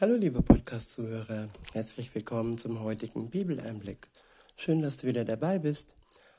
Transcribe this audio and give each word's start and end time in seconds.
Hallo 0.00 0.14
liebe 0.14 0.40
Podcast-Zuhörer, 0.40 1.50
herzlich 1.74 2.14
willkommen 2.14 2.56
zum 2.56 2.80
heutigen 2.80 3.28
Bibeleinblick. 3.28 4.08
Schön, 4.56 4.80
dass 4.80 4.96
du 4.96 5.06
wieder 5.06 5.26
dabei 5.26 5.58
bist. 5.58 5.94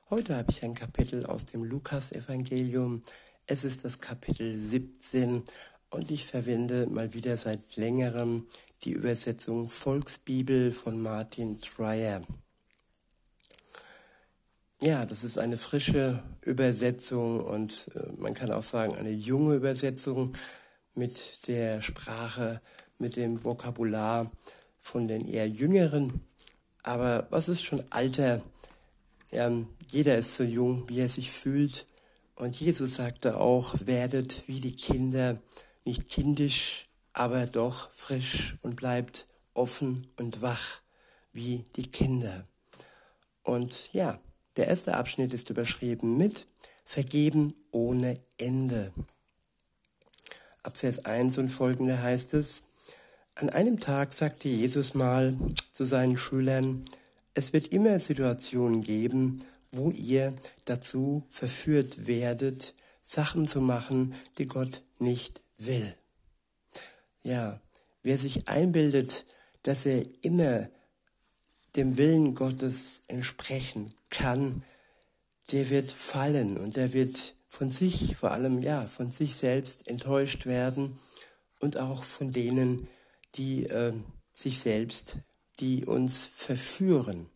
Heute 0.09 0.35
habe 0.35 0.49
ich 0.49 0.63
ein 0.63 0.73
Kapitel 0.73 1.27
aus 1.27 1.45
dem 1.45 1.63
Lukas-Evangelium. 1.63 3.03
Es 3.45 3.63
ist 3.63 3.85
das 3.85 3.99
Kapitel 3.99 4.57
17 4.57 5.43
und 5.91 6.09
ich 6.09 6.25
verwende 6.25 6.87
mal 6.87 7.13
wieder 7.13 7.37
seit 7.37 7.75
längerem 7.75 8.47
die 8.81 8.93
Übersetzung 8.93 9.69
Volksbibel 9.69 10.73
von 10.73 10.99
Martin 10.99 11.59
Dreyer. 11.59 12.23
Ja, 14.81 15.05
das 15.05 15.23
ist 15.23 15.37
eine 15.37 15.57
frische 15.59 16.23
Übersetzung 16.41 17.41
und 17.41 17.91
äh, 17.93 18.11
man 18.17 18.33
kann 18.33 18.51
auch 18.51 18.63
sagen 18.63 18.95
eine 18.95 19.11
junge 19.11 19.53
Übersetzung 19.53 20.33
mit 20.95 21.47
der 21.47 21.83
Sprache, 21.83 22.59
mit 23.01 23.15
dem 23.15 23.43
Vokabular 23.43 24.31
von 24.79 25.07
den 25.07 25.27
eher 25.27 25.47
jüngeren. 25.47 26.21
Aber 26.83 27.27
was 27.29 27.49
ist 27.49 27.63
schon 27.63 27.83
Alter? 27.89 28.41
Ja, 29.31 29.51
jeder 29.89 30.17
ist 30.17 30.35
so 30.35 30.43
jung, 30.43 30.87
wie 30.87 30.99
er 30.99 31.09
sich 31.09 31.31
fühlt. 31.31 31.85
Und 32.35 32.59
Jesus 32.59 32.95
sagte 32.95 33.39
auch, 33.39 33.75
werdet 33.85 34.47
wie 34.47 34.59
die 34.59 34.75
Kinder, 34.75 35.39
nicht 35.83 36.09
kindisch, 36.09 36.87
aber 37.13 37.45
doch 37.45 37.91
frisch 37.91 38.55
und 38.61 38.75
bleibt 38.77 39.27
offen 39.53 40.07
und 40.17 40.41
wach 40.41 40.81
wie 41.33 41.65
die 41.75 41.89
Kinder. 41.89 42.47
Und 43.43 43.91
ja, 43.93 44.19
der 44.57 44.67
erste 44.67 44.95
Abschnitt 44.95 45.33
ist 45.33 45.49
überschrieben 45.49 46.17
mit 46.17 46.47
Vergeben 46.83 47.55
ohne 47.71 48.19
Ende. 48.37 48.91
Ab 50.63 50.77
Vers 50.77 51.05
1 51.05 51.37
und 51.37 51.49
folgende 51.49 52.01
heißt 52.01 52.33
es, 52.33 52.63
an 53.35 53.49
einem 53.49 53.79
Tag 53.79 54.13
sagte 54.13 54.49
Jesus 54.49 54.93
mal 54.93 55.35
zu 55.71 55.85
seinen 55.85 56.17
Schülern, 56.17 56.85
es 57.33 57.53
wird 57.53 57.67
immer 57.67 57.99
Situationen 57.99 58.83
geben, 58.83 59.43
wo 59.71 59.89
ihr 59.91 60.33
dazu 60.65 61.23
verführt 61.29 62.07
werdet, 62.07 62.73
Sachen 63.03 63.47
zu 63.47 63.61
machen, 63.61 64.15
die 64.37 64.47
Gott 64.47 64.83
nicht 64.99 65.41
will. 65.57 65.95
Ja, 67.23 67.61
wer 68.03 68.17
sich 68.17 68.47
einbildet, 68.47 69.25
dass 69.63 69.85
er 69.85 70.05
immer 70.21 70.69
dem 71.75 71.97
Willen 71.97 72.35
Gottes 72.35 73.01
entsprechen 73.07 73.93
kann, 74.09 74.63
der 75.51 75.69
wird 75.69 75.91
fallen 75.91 76.57
und 76.57 76.75
der 76.75 76.93
wird 76.93 77.35
von 77.47 77.71
sich, 77.71 78.15
vor 78.17 78.31
allem 78.31 78.61
ja, 78.61 78.87
von 78.87 79.11
sich 79.11 79.35
selbst 79.35 79.87
enttäuscht 79.87 80.45
werden 80.45 80.99
und 81.59 81.77
auch 81.77 82.03
von 82.03 82.31
denen, 82.31 82.79
die 82.79 83.00
äh, 83.37 83.93
sich 84.31 84.59
selbst, 84.59 85.17
die 85.59 85.85
uns 85.85 86.25
verführen. 86.25 87.29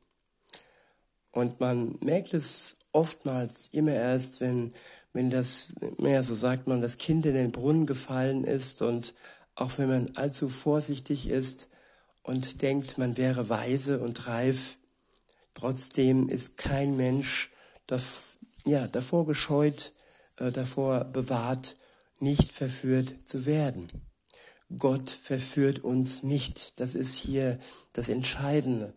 Und 1.31 1.59
man 1.59 1.97
merkt 1.99 2.33
es 2.33 2.77
oftmals 2.91 3.67
immer 3.71 3.93
erst, 3.93 4.39
wenn, 4.41 4.73
wenn 5.13 5.29
das, 5.29 5.73
ja, 5.97 6.23
so 6.23 6.33
sagt 6.33 6.67
man, 6.67 6.81
das 6.81 6.97
Kind 6.97 7.25
in 7.25 7.35
den 7.35 7.51
Brunnen 7.51 7.85
gefallen 7.85 8.43
ist 8.43 8.81
und 8.81 9.13
auch 9.55 9.77
wenn 9.77 9.89
man 9.89 10.15
allzu 10.15 10.49
vorsichtig 10.49 11.27
ist 11.27 11.69
und 12.23 12.61
denkt, 12.61 12.97
man 12.97 13.17
wäre 13.17 13.49
weise 13.49 13.99
und 13.99 14.27
reif, 14.27 14.77
trotzdem 15.53 16.29
ist 16.29 16.57
kein 16.57 16.95
Mensch 16.95 17.51
das, 17.87 18.39
ja, 18.65 18.87
davor 18.87 19.25
gescheut, 19.25 19.93
äh, 20.37 20.51
davor 20.51 21.05
bewahrt, 21.05 21.77
nicht 22.19 22.51
verführt 22.51 23.13
zu 23.25 23.45
werden. 23.45 23.89
Gott 24.77 25.09
verführt 25.09 25.79
uns 25.79 26.23
nicht. 26.23 26.79
Das 26.79 26.95
ist 26.95 27.15
hier 27.15 27.59
das 27.93 28.09
Entscheidende. 28.09 28.93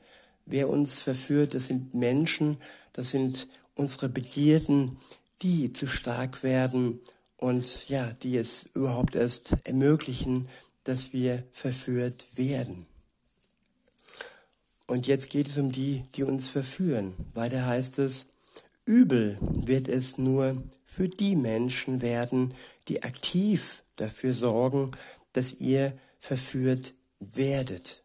Wer 0.46 0.68
uns 0.68 1.02
verführt, 1.02 1.54
das 1.54 1.66
sind 1.66 1.94
Menschen, 1.94 2.56
das 2.92 3.10
sind 3.10 3.48
unsere 3.74 4.08
Begierden, 4.08 4.98
die 5.42 5.72
zu 5.72 5.86
stark 5.86 6.42
werden 6.42 7.00
und 7.36 7.88
ja, 7.88 8.12
die 8.22 8.36
es 8.36 8.66
überhaupt 8.74 9.14
erst 9.14 9.56
ermöglichen, 9.64 10.48
dass 10.84 11.12
wir 11.12 11.44
verführt 11.52 12.26
werden. 12.36 12.86
Und 14.86 15.06
jetzt 15.06 15.28
geht 15.28 15.48
es 15.48 15.58
um 15.58 15.70
die, 15.70 16.04
die 16.14 16.24
uns 16.24 16.48
verführen. 16.48 17.14
Weiter 17.34 17.66
heißt 17.66 17.98
es, 17.98 18.26
übel 18.86 19.36
wird 19.42 19.86
es 19.86 20.16
nur 20.16 20.62
für 20.84 21.08
die 21.08 21.36
Menschen 21.36 22.00
werden, 22.00 22.54
die 22.88 23.02
aktiv 23.02 23.84
dafür 23.96 24.32
sorgen, 24.32 24.92
dass 25.32 25.54
ihr 25.54 25.92
verführt 26.18 26.94
werdet. 27.20 28.02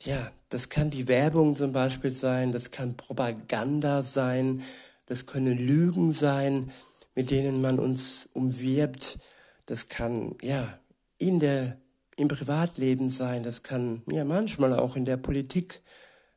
Ja, 0.00 0.32
das 0.50 0.68
kann 0.68 0.90
die 0.90 1.08
Werbung 1.08 1.56
zum 1.56 1.72
Beispiel 1.72 2.10
sein, 2.10 2.52
das 2.52 2.70
kann 2.70 2.96
Propaganda 2.96 4.04
sein, 4.04 4.62
das 5.06 5.26
können 5.26 5.56
Lügen 5.56 6.12
sein, 6.12 6.70
mit 7.14 7.30
denen 7.30 7.60
man 7.60 7.78
uns 7.78 8.28
umwirbt. 8.34 9.18
Das 9.66 9.88
kann, 9.88 10.36
ja, 10.42 10.78
in 11.18 11.40
der, 11.40 11.78
im 12.16 12.28
Privatleben 12.28 13.10
sein, 13.10 13.42
das 13.42 13.62
kann, 13.62 14.02
ja, 14.10 14.24
manchmal 14.24 14.78
auch 14.78 14.96
in 14.96 15.04
der 15.04 15.16
Politik 15.16 15.82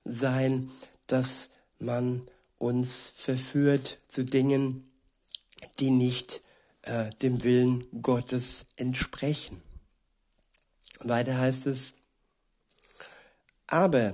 sein, 0.06 0.70
dass 1.08 1.50
man 1.80 2.28
uns 2.58 3.12
verführt 3.14 3.98
zu 4.08 4.24
Dingen, 4.24 4.90
die 5.80 5.92
nicht 5.92 6.42
äh, 6.84 7.10
dem 7.22 7.44
Willen 7.44 7.86
Gottes 8.02 8.66
entsprechen. 8.78 9.62
Weiter 11.00 11.38
heißt 11.38 11.68
es, 11.68 11.94
aber 13.68 14.14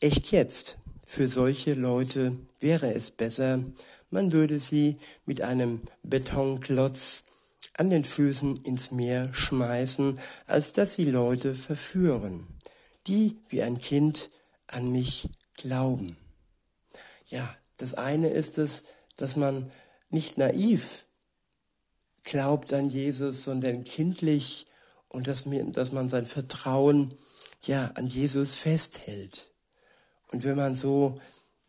echt 0.00 0.32
jetzt, 0.32 0.76
für 1.04 1.28
solche 1.28 1.74
Leute 1.74 2.36
wäre 2.60 2.92
es 2.92 3.10
besser, 3.10 3.64
man 4.10 4.32
würde 4.32 4.58
sie 4.58 4.98
mit 5.24 5.40
einem 5.40 5.82
Betonklotz 6.02 7.24
an 7.74 7.90
den 7.90 8.04
Füßen 8.04 8.64
ins 8.64 8.90
Meer 8.90 9.32
schmeißen, 9.32 10.18
als 10.46 10.72
dass 10.72 10.94
sie 10.94 11.04
Leute 11.04 11.54
verführen, 11.54 12.46
die 13.06 13.36
wie 13.48 13.62
ein 13.62 13.78
Kind 13.78 14.30
an 14.66 14.90
mich 14.90 15.28
glauben. 15.56 16.16
Ja, 17.26 17.54
das 17.76 17.94
eine 17.94 18.30
ist 18.30 18.58
es, 18.58 18.82
dass 19.16 19.36
man 19.36 19.70
nicht 20.10 20.38
naiv 20.38 21.04
glaubt 22.24 22.72
an 22.72 22.90
Jesus, 22.90 23.44
sondern 23.44 23.84
kindlich 23.84 24.66
und 25.08 25.26
dass, 25.26 25.46
mir, 25.46 25.64
dass 25.64 25.92
man 25.92 26.08
sein 26.08 26.26
Vertrauen 26.26 27.14
ja 27.62 27.90
an 27.94 28.06
Jesus 28.06 28.54
festhält. 28.54 29.50
Und 30.30 30.44
wenn 30.44 30.56
man 30.56 30.76
so 30.76 31.20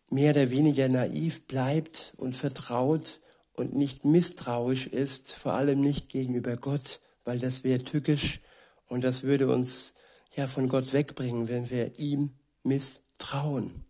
mehr 0.09 0.31
oder 0.31 0.51
weniger 0.51 0.89
naiv 0.89 1.47
bleibt 1.47 2.13
und 2.17 2.35
vertraut 2.35 3.21
und 3.53 3.73
nicht 3.73 4.05
misstrauisch 4.05 4.87
ist, 4.87 5.33
vor 5.33 5.53
allem 5.53 5.81
nicht 5.81 6.09
gegenüber 6.09 6.57
Gott, 6.57 6.99
weil 7.23 7.39
das 7.39 7.63
wäre 7.63 7.83
tückisch 7.83 8.41
und 8.87 9.03
das 9.03 9.23
würde 9.23 9.47
uns 9.47 9.93
ja 10.35 10.47
von 10.47 10.67
Gott 10.67 10.93
wegbringen, 10.93 11.47
wenn 11.47 11.69
wir 11.69 11.97
ihm 11.99 12.31
misstrauen. 12.63 13.85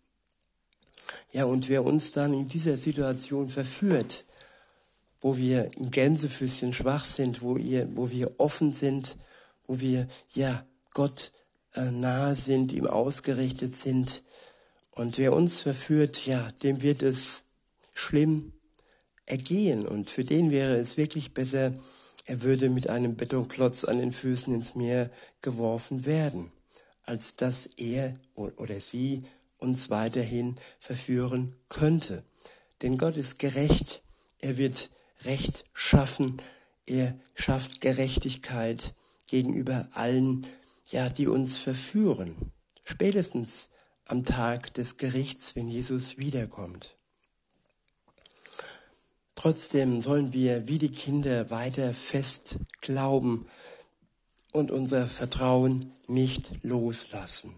Ja, 1.32 1.46
und 1.46 1.70
wer 1.70 1.84
uns 1.84 2.12
dann 2.12 2.34
in 2.34 2.48
dieser 2.48 2.78
Situation 2.78 3.50
verführt, 3.50 4.26
wo 5.22 5.38
wir 5.38 5.72
im 5.78 5.92
Gänsefüßchen 5.92 6.74
schwach 6.74 7.06
sind, 7.06 7.42
wo, 7.42 7.58
ihr, 7.58 7.90
wo 7.96 8.10
wir 8.10 8.40
offen 8.40 8.72
sind 8.72 9.18
wo 9.70 9.80
wir 9.80 10.08
ja 10.34 10.66
Gott 10.94 11.32
äh, 11.76 11.92
nahe 11.92 12.36
sind, 12.36 12.72
ihm 12.72 12.88
ausgerichtet 12.88 13.76
sind. 13.76 14.24
Und 14.90 15.20
wer 15.20 15.32
uns 15.34 15.62
verführt, 15.62 16.26
ja, 16.26 16.52
dem 16.64 16.82
wird 16.82 17.04
es 17.04 17.44
schlimm 17.94 18.52
ergehen. 19.28 19.88
Und 19.88 20.10
für 20.10 20.24
den 20.24 20.50
wäre 20.50 20.76
es 20.78 20.98
wirklich 20.98 21.36
besser, 21.36 21.74
er 22.26 22.42
würde 22.42 22.70
mit 22.70 22.90
einem 22.90 23.16
Betonklotz 23.16 23.84
an 23.84 24.00
den 24.00 24.12
Füßen 24.12 24.54
ins 24.56 24.74
Meer 24.74 25.12
geworfen 25.42 26.04
werden, 26.06 26.52
als 27.04 27.36
dass 27.36 27.68
er 27.78 28.16
oder 28.34 28.82
sie 28.82 29.24
uns 29.60 29.92
weiterhin 29.92 30.56
verführen 30.80 31.56
könnte. 31.70 32.24
Denn 32.82 32.98
Gott 32.98 33.18
ist 33.18 33.38
gerecht, 33.38 34.02
er 34.40 34.58
wird 34.58 34.90
Recht 35.26 35.66
schaffen, 35.74 36.42
er 36.88 37.20
schafft 37.36 37.82
Gerechtigkeit 37.82 38.96
gegenüber 39.30 39.88
allen, 39.94 40.46
ja, 40.90 41.10
die 41.10 41.28
uns 41.28 41.58
verführen. 41.58 42.52
Spätestens 42.84 43.70
am 44.06 44.26
Tag 44.26 44.74
des 44.74 44.98
Gerichts, 44.98 45.56
wenn 45.56 45.68
Jesus 45.68 46.18
wiederkommt. 46.18 46.98
Trotzdem 49.36 50.02
sollen 50.02 50.34
wir 50.34 50.68
wie 50.68 50.80
die 50.80 50.92
Kinder 50.92 51.50
weiter 51.50 51.94
fest 51.94 52.58
glauben 52.82 53.48
und 54.52 54.72
unser 54.72 55.08
Vertrauen 55.08 55.94
nicht 56.08 56.52
loslassen. 56.64 57.54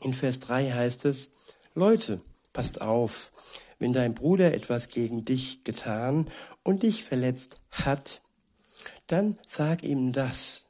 In 0.00 0.12
Vers 0.12 0.40
3 0.40 0.72
heißt 0.72 1.04
es, 1.04 1.30
Leute, 1.74 2.20
passt 2.52 2.80
auf, 2.80 3.30
wenn 3.78 3.92
dein 3.92 4.14
Bruder 4.14 4.54
etwas 4.54 4.88
gegen 4.88 5.24
dich 5.24 5.62
getan 5.64 6.30
und 6.62 6.82
dich 6.82 7.04
verletzt 7.04 7.58
hat, 7.70 8.22
dann 9.06 9.38
sag 9.46 9.82
ihm 9.82 10.12
das. 10.12 10.62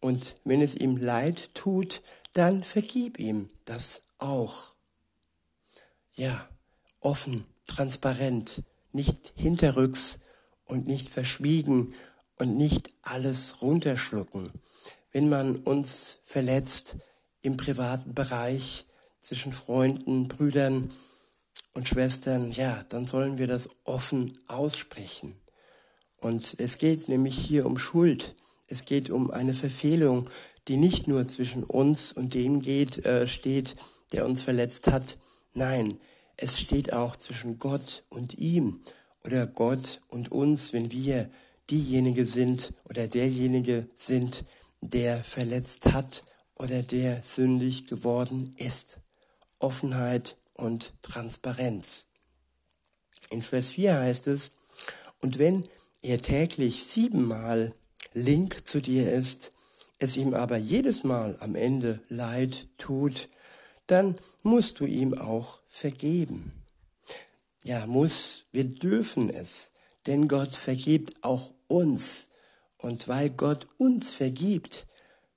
Und 0.00 0.36
wenn 0.44 0.60
es 0.60 0.74
ihm 0.74 0.96
leid 0.96 1.54
tut, 1.54 2.02
dann 2.32 2.62
vergib 2.64 3.18
ihm 3.18 3.48
das 3.64 4.02
auch. 4.18 4.74
Ja, 6.14 6.48
offen, 7.00 7.44
transparent, 7.66 8.62
nicht 8.92 9.32
hinterrücks 9.36 10.18
und 10.64 10.86
nicht 10.86 11.08
verschwiegen 11.08 11.94
und 12.36 12.56
nicht 12.56 12.90
alles 13.02 13.62
runterschlucken. 13.62 14.50
Wenn 15.12 15.28
man 15.28 15.56
uns 15.56 16.18
verletzt 16.22 16.96
im 17.42 17.56
privaten 17.56 18.14
Bereich 18.14 18.86
zwischen 19.20 19.52
Freunden, 19.52 20.28
Brüdern 20.28 20.90
und 21.74 21.88
Schwestern, 21.88 22.52
ja, 22.52 22.84
dann 22.88 23.06
sollen 23.06 23.38
wir 23.38 23.46
das 23.46 23.68
offen 23.84 24.38
aussprechen. 24.46 25.34
Und 26.26 26.56
es 26.58 26.78
geht 26.78 27.08
nämlich 27.08 27.38
hier 27.38 27.66
um 27.66 27.78
Schuld. 27.78 28.34
Es 28.66 28.84
geht 28.84 29.10
um 29.10 29.30
eine 29.30 29.54
Verfehlung, 29.54 30.28
die 30.66 30.76
nicht 30.76 31.06
nur 31.06 31.28
zwischen 31.28 31.62
uns 31.62 32.10
und 32.10 32.34
dem 32.34 32.62
geht, 32.62 33.06
äh, 33.06 33.28
steht, 33.28 33.76
der 34.10 34.26
uns 34.26 34.42
verletzt 34.42 34.88
hat. 34.88 35.18
Nein, 35.54 36.00
es 36.36 36.58
steht 36.58 36.92
auch 36.92 37.14
zwischen 37.14 37.60
Gott 37.60 38.02
und 38.10 38.40
ihm 38.40 38.80
oder 39.22 39.46
Gott 39.46 40.00
und 40.08 40.32
uns, 40.32 40.72
wenn 40.72 40.90
wir 40.90 41.30
diejenige 41.70 42.26
sind 42.26 42.72
oder 42.88 43.06
derjenige 43.06 43.88
sind, 43.94 44.44
der 44.80 45.22
verletzt 45.22 45.92
hat 45.92 46.24
oder 46.56 46.82
der 46.82 47.22
sündig 47.22 47.86
geworden 47.86 48.52
ist. 48.56 48.98
Offenheit 49.60 50.36
und 50.54 50.92
Transparenz. 51.02 52.06
In 53.30 53.42
Vers 53.42 53.70
4 53.70 53.94
heißt 53.94 54.26
es, 54.26 54.50
und 55.20 55.38
wenn 55.38 55.68
er 56.02 56.20
täglich 56.22 56.84
siebenmal 56.84 57.72
link 58.12 58.66
zu 58.66 58.80
dir 58.80 59.12
ist, 59.12 59.52
es 59.98 60.16
ihm 60.16 60.34
aber 60.34 60.56
jedes 60.56 61.04
Mal 61.04 61.36
am 61.40 61.54
Ende 61.54 62.00
leid 62.08 62.68
tut, 62.78 63.28
dann 63.86 64.16
musst 64.42 64.80
du 64.80 64.86
ihm 64.86 65.14
auch 65.14 65.60
vergeben. 65.68 66.50
Ja, 67.64 67.86
muss, 67.86 68.44
wir 68.52 68.64
dürfen 68.64 69.30
es, 69.30 69.70
denn 70.06 70.28
Gott 70.28 70.54
vergibt 70.54 71.24
auch 71.24 71.52
uns. 71.66 72.28
Und 72.78 73.08
weil 73.08 73.30
Gott 73.30 73.66
uns 73.78 74.10
vergibt, 74.12 74.86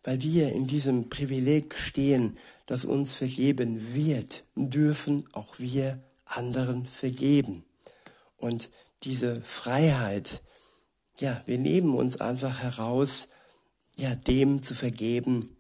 weil 0.04 0.22
wir 0.22 0.52
in 0.52 0.68
diesem 0.68 1.10
Privileg 1.10 1.76
stehen, 1.76 2.38
das 2.66 2.86
uns 2.86 3.16
vergeben 3.16 3.96
wird, 3.96 4.44
dürfen 4.56 5.28
auch 5.34 5.58
wir 5.58 6.00
anderen 6.26 6.86
vergeben. 6.86 7.64
Und 8.38 8.70
diese 9.04 9.42
Freiheit, 9.42 10.42
ja, 11.20 11.42
wir 11.46 11.58
nehmen 11.58 11.96
uns 11.96 12.20
einfach 12.20 12.62
heraus, 12.62 13.28
ja, 13.96 14.16
dem 14.16 14.64
zu 14.64 14.74
vergeben, 14.74 15.56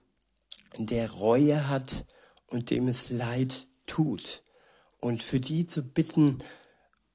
der 0.77 1.11
Reue 1.11 1.67
hat 1.67 2.05
und 2.47 2.69
dem 2.69 2.87
es 2.87 3.09
leid 3.09 3.67
tut. 3.85 4.43
Und 4.99 5.23
für 5.23 5.39
die 5.39 5.67
zu 5.67 5.83
bitten 5.83 6.39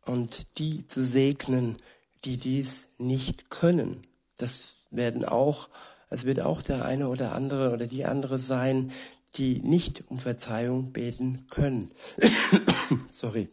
und 0.04 0.58
die 0.58 0.86
zu 0.86 1.04
segnen, 1.04 1.76
die 2.24 2.36
dies 2.36 2.88
nicht 2.98 3.50
können. 3.50 4.06
Das 4.36 4.74
werden 4.90 5.24
auch, 5.24 5.68
es 6.10 6.24
wird 6.24 6.40
auch 6.40 6.62
der 6.62 6.84
eine 6.84 7.08
oder 7.08 7.32
andere 7.32 7.72
oder 7.72 7.86
die 7.86 8.04
andere 8.04 8.38
sein, 8.38 8.92
die 9.36 9.60
nicht 9.60 10.04
um 10.10 10.18
Verzeihung 10.18 10.92
beten 10.92 11.46
können. 11.50 11.90
Sorry. 13.12 13.48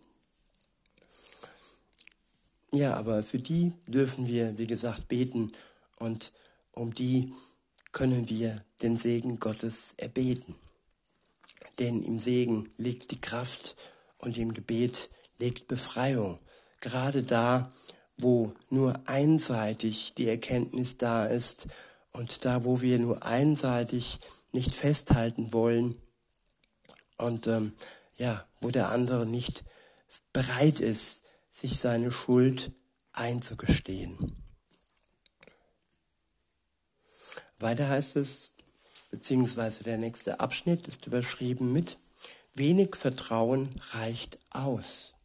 Ja, 2.74 2.96
aber 2.96 3.24
für 3.24 3.40
die 3.40 3.74
dürfen 3.86 4.28
wir, 4.28 4.58
wie 4.58 4.68
gesagt, 4.68 5.10
beten 5.10 5.52
und 5.98 6.32
um 6.72 6.94
die 6.94 7.34
können 7.92 8.30
wir 8.30 8.64
den 8.82 8.98
Segen 8.98 9.40
Gottes 9.40 9.94
erbeten. 9.98 10.56
Denn 11.80 12.02
im 12.04 12.20
Segen 12.20 12.70
liegt 12.78 13.12
die 13.12 13.20
Kraft 13.20 13.76
und 14.18 14.38
im 14.38 14.54
Gebet 14.54 15.10
liegt 15.38 15.68
Befreiung. 15.68 16.40
Gerade 16.80 17.24
da, 17.24 17.72
wo 18.18 18.54
nur 18.70 19.02
einseitig 19.06 20.14
die 20.16 20.28
Erkenntnis 20.28 20.98
da 20.98 21.26
ist 21.26 21.68
und 22.12 22.46
da, 22.46 22.64
wo 22.64 22.80
wir 22.80 23.00
nur 23.00 23.24
einseitig 23.24 24.20
nicht 24.54 24.74
festhalten 24.74 25.52
wollen 25.52 25.98
und 27.18 27.48
ähm, 27.48 27.74
ja, 28.18 28.46
wo 28.60 28.70
der 28.70 28.90
andere 28.90 29.26
nicht 29.26 29.64
bereit 30.34 30.80
ist, 30.80 31.24
sich 31.52 31.80
seine 31.80 32.12
Schuld 32.12 32.72
einzugestehen. 33.14 34.34
Weiter 37.60 37.90
heißt 37.90 38.16
es, 38.16 38.54
beziehungsweise 39.12 39.84
der 39.84 39.98
nächste 39.98 40.40
Abschnitt 40.40 40.88
ist 40.88 41.06
überschrieben 41.06 41.72
mit 41.72 41.98
Wenig 42.54 42.98
Vertrauen 42.98 43.70
reicht 43.92 44.38
aus. 44.50 45.16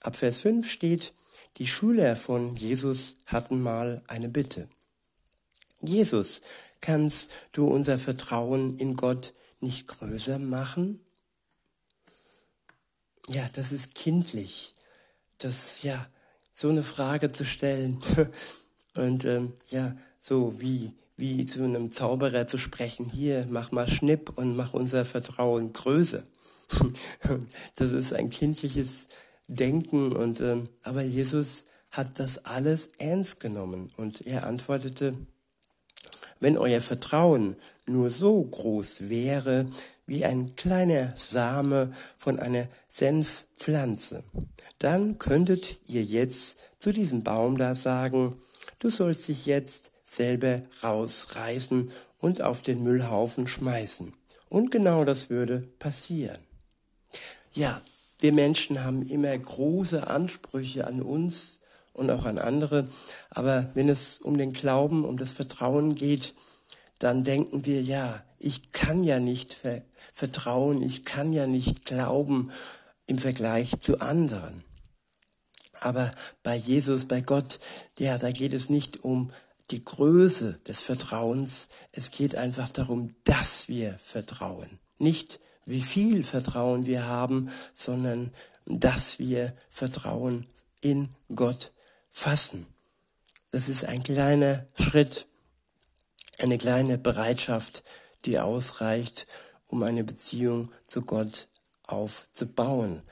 Ab 0.00 0.16
Vers 0.16 0.40
5 0.40 0.68
steht, 0.68 1.12
die 1.58 1.68
Schüler 1.68 2.16
von 2.16 2.56
Jesus 2.56 3.14
hatten 3.26 3.62
mal 3.62 4.02
eine 4.08 4.28
Bitte. 4.28 4.68
Jesus, 5.80 6.40
kannst 6.80 7.30
du 7.52 7.68
unser 7.68 7.98
Vertrauen 7.98 8.76
in 8.78 8.96
Gott 8.96 9.34
nicht 9.60 9.86
größer 9.86 10.40
machen? 10.40 11.00
Ja, 13.28 13.48
das 13.54 13.70
ist 13.70 13.94
kindlich, 13.94 14.74
das 15.44 15.82
ja 15.82 16.06
so 16.54 16.68
eine 16.68 16.82
Frage 16.82 17.32
zu 17.32 17.44
stellen 17.44 17.98
und 18.96 19.24
ähm, 19.24 19.52
ja 19.70 19.96
so 20.20 20.60
wie 20.60 20.94
wie 21.16 21.46
zu 21.46 21.62
einem 21.62 21.92
Zauberer 21.92 22.46
zu 22.46 22.58
sprechen. 22.58 23.08
Hier, 23.08 23.46
mach 23.48 23.70
mal 23.70 23.88
Schnipp 23.88 24.32
und 24.36 24.56
mach 24.56 24.74
unser 24.74 25.04
Vertrauen 25.04 25.72
größer. 25.72 26.24
das 27.76 27.92
ist 27.92 28.12
ein 28.12 28.30
kindliches 28.30 29.08
Denken 29.46 30.12
und 30.12 30.40
ähm, 30.40 30.68
aber 30.82 31.02
Jesus 31.02 31.66
hat 31.90 32.18
das 32.18 32.44
alles 32.44 32.88
ernst 32.98 33.40
genommen 33.40 33.92
und 33.96 34.26
er 34.26 34.46
antwortete, 34.46 35.14
wenn 36.42 36.58
euer 36.58 36.80
Vertrauen 36.80 37.54
nur 37.86 38.10
so 38.10 38.42
groß 38.42 39.08
wäre 39.08 39.66
wie 40.06 40.24
ein 40.24 40.56
kleiner 40.56 41.14
Same 41.16 41.92
von 42.18 42.40
einer 42.40 42.66
Senfpflanze, 42.88 44.24
dann 44.80 45.18
könntet 45.20 45.76
ihr 45.86 46.02
jetzt 46.02 46.58
zu 46.78 46.92
diesem 46.92 47.22
Baum 47.22 47.56
da 47.58 47.76
sagen, 47.76 48.34
du 48.80 48.90
sollst 48.90 49.28
dich 49.28 49.46
jetzt 49.46 49.92
selber 50.02 50.62
rausreißen 50.82 51.92
und 52.18 52.42
auf 52.42 52.62
den 52.62 52.82
Müllhaufen 52.82 53.46
schmeißen. 53.46 54.12
Und 54.48 54.72
genau 54.72 55.04
das 55.04 55.30
würde 55.30 55.68
passieren. 55.78 56.40
Ja, 57.52 57.80
wir 58.18 58.32
Menschen 58.32 58.82
haben 58.82 59.06
immer 59.06 59.36
große 59.38 60.08
Ansprüche 60.08 60.88
an 60.88 61.02
uns 61.02 61.60
und 61.92 62.10
auch 62.10 62.24
an 62.24 62.38
andere. 62.38 62.88
Aber 63.30 63.70
wenn 63.74 63.88
es 63.88 64.18
um 64.18 64.38
den 64.38 64.52
Glauben, 64.52 65.04
um 65.04 65.16
das 65.16 65.32
Vertrauen 65.32 65.94
geht, 65.94 66.34
dann 66.98 67.24
denken 67.24 67.66
wir, 67.66 67.82
ja, 67.82 68.22
ich 68.38 68.72
kann 68.72 69.04
ja 69.04 69.18
nicht 69.18 69.54
ver 69.54 69.82
vertrauen, 70.14 70.82
ich 70.82 71.06
kann 71.06 71.32
ja 71.32 71.46
nicht 71.46 71.86
glauben 71.86 72.50
im 73.06 73.18
Vergleich 73.18 73.80
zu 73.80 74.00
anderen. 74.00 74.62
Aber 75.80 76.12
bei 76.42 76.54
Jesus, 76.54 77.06
bei 77.06 77.22
Gott, 77.22 77.60
ja, 77.98 78.18
da 78.18 78.30
geht 78.30 78.52
es 78.52 78.68
nicht 78.68 79.04
um 79.04 79.32
die 79.70 79.84
Größe 79.84 80.60
des 80.66 80.80
Vertrauens. 80.80 81.68
Es 81.92 82.10
geht 82.10 82.36
einfach 82.36 82.70
darum, 82.70 83.14
dass 83.24 83.68
wir 83.68 83.94
vertrauen. 83.98 84.78
Nicht 84.98 85.40
wie 85.64 85.80
viel 85.80 86.24
Vertrauen 86.24 86.86
wir 86.86 87.06
haben, 87.06 87.50
sondern 87.74 88.32
dass 88.66 89.18
wir 89.18 89.54
Vertrauen 89.70 90.46
in 90.80 91.08
Gott 91.34 91.72
fassen. 92.12 92.66
Das 93.50 93.68
ist 93.68 93.84
ein 93.84 94.02
kleiner 94.04 94.66
Schritt, 94.78 95.26
eine 96.38 96.58
kleine 96.58 96.98
Bereitschaft, 96.98 97.82
die 98.24 98.38
ausreicht, 98.38 99.26
um 99.66 99.82
eine 99.82 100.04
Beziehung 100.04 100.70
zu 100.86 101.02
Gott 101.02 101.48
aufzubauen. 101.82 103.02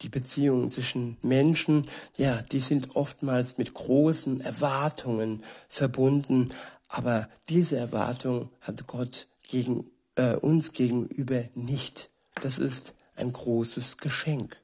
Die 0.00 0.08
Beziehungen 0.08 0.70
zwischen 0.70 1.16
Menschen, 1.22 1.86
ja, 2.16 2.42
die 2.42 2.60
sind 2.60 2.94
oftmals 2.94 3.56
mit 3.58 3.74
großen 3.74 4.40
Erwartungen 4.40 5.42
verbunden, 5.68 6.52
aber 6.88 7.28
diese 7.48 7.76
Erwartung 7.76 8.50
hat 8.60 8.86
Gott 8.86 9.28
gegen 9.42 9.90
äh, 10.16 10.34
uns 10.34 10.72
gegenüber 10.72 11.44
nicht. 11.54 12.10
Das 12.40 12.58
ist 12.58 12.94
ein 13.16 13.32
großes 13.32 13.96
Geschenk. 13.96 14.60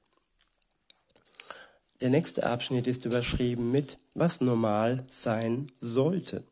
Der 2.04 2.10
nächste 2.10 2.44
Abschnitt 2.44 2.86
ist 2.86 3.06
überschrieben 3.06 3.70
mit, 3.70 3.96
was 4.12 4.42
normal 4.42 5.06
sein 5.10 5.72
sollte. 5.80 6.44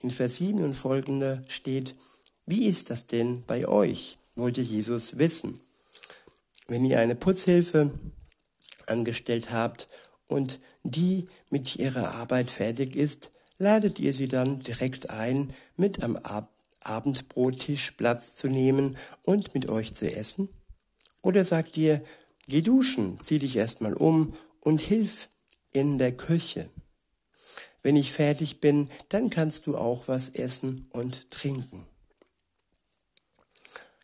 In 0.00 0.10
Vers 0.10 0.36
7 0.36 0.64
und 0.64 0.72
folgende 0.72 1.44
steht, 1.46 1.94
wie 2.46 2.64
ist 2.64 2.88
das 2.88 3.06
denn 3.06 3.44
bei 3.46 3.68
euch? 3.68 4.16
wollte 4.34 4.62
Jesus 4.62 5.18
wissen. 5.18 5.60
Wenn 6.68 6.86
ihr 6.86 7.00
eine 7.00 7.16
Putzhilfe 7.16 7.92
angestellt 8.86 9.52
habt 9.52 9.88
und 10.26 10.58
die 10.84 11.28
mit 11.50 11.76
ihrer 11.76 12.12
Arbeit 12.14 12.50
fertig 12.50 12.96
ist, 12.96 13.30
ladet 13.58 14.00
ihr 14.00 14.14
sie 14.14 14.28
dann 14.28 14.60
direkt 14.60 15.10
ein, 15.10 15.52
mit 15.76 16.02
am 16.02 16.16
Ab 16.16 16.50
Abendbrottisch 16.80 17.90
Platz 17.90 18.36
zu 18.36 18.48
nehmen 18.48 18.96
und 19.22 19.52
mit 19.52 19.68
euch 19.68 19.94
zu 19.94 20.10
essen? 20.10 20.48
Oder 21.20 21.44
sagt 21.44 21.76
ihr, 21.76 22.02
geh 22.46 22.62
duschen, 22.62 23.18
zieh 23.20 23.38
dich 23.38 23.54
erstmal 23.54 23.92
um 23.92 24.32
und 24.68 24.82
hilf 24.82 25.30
in 25.72 25.96
der 25.96 26.14
Küche. 26.14 26.68
Wenn 27.80 27.96
ich 27.96 28.12
fertig 28.12 28.60
bin, 28.60 28.90
dann 29.08 29.30
kannst 29.30 29.66
du 29.66 29.78
auch 29.78 30.08
was 30.08 30.28
essen 30.28 30.88
und 30.90 31.30
trinken. 31.30 31.86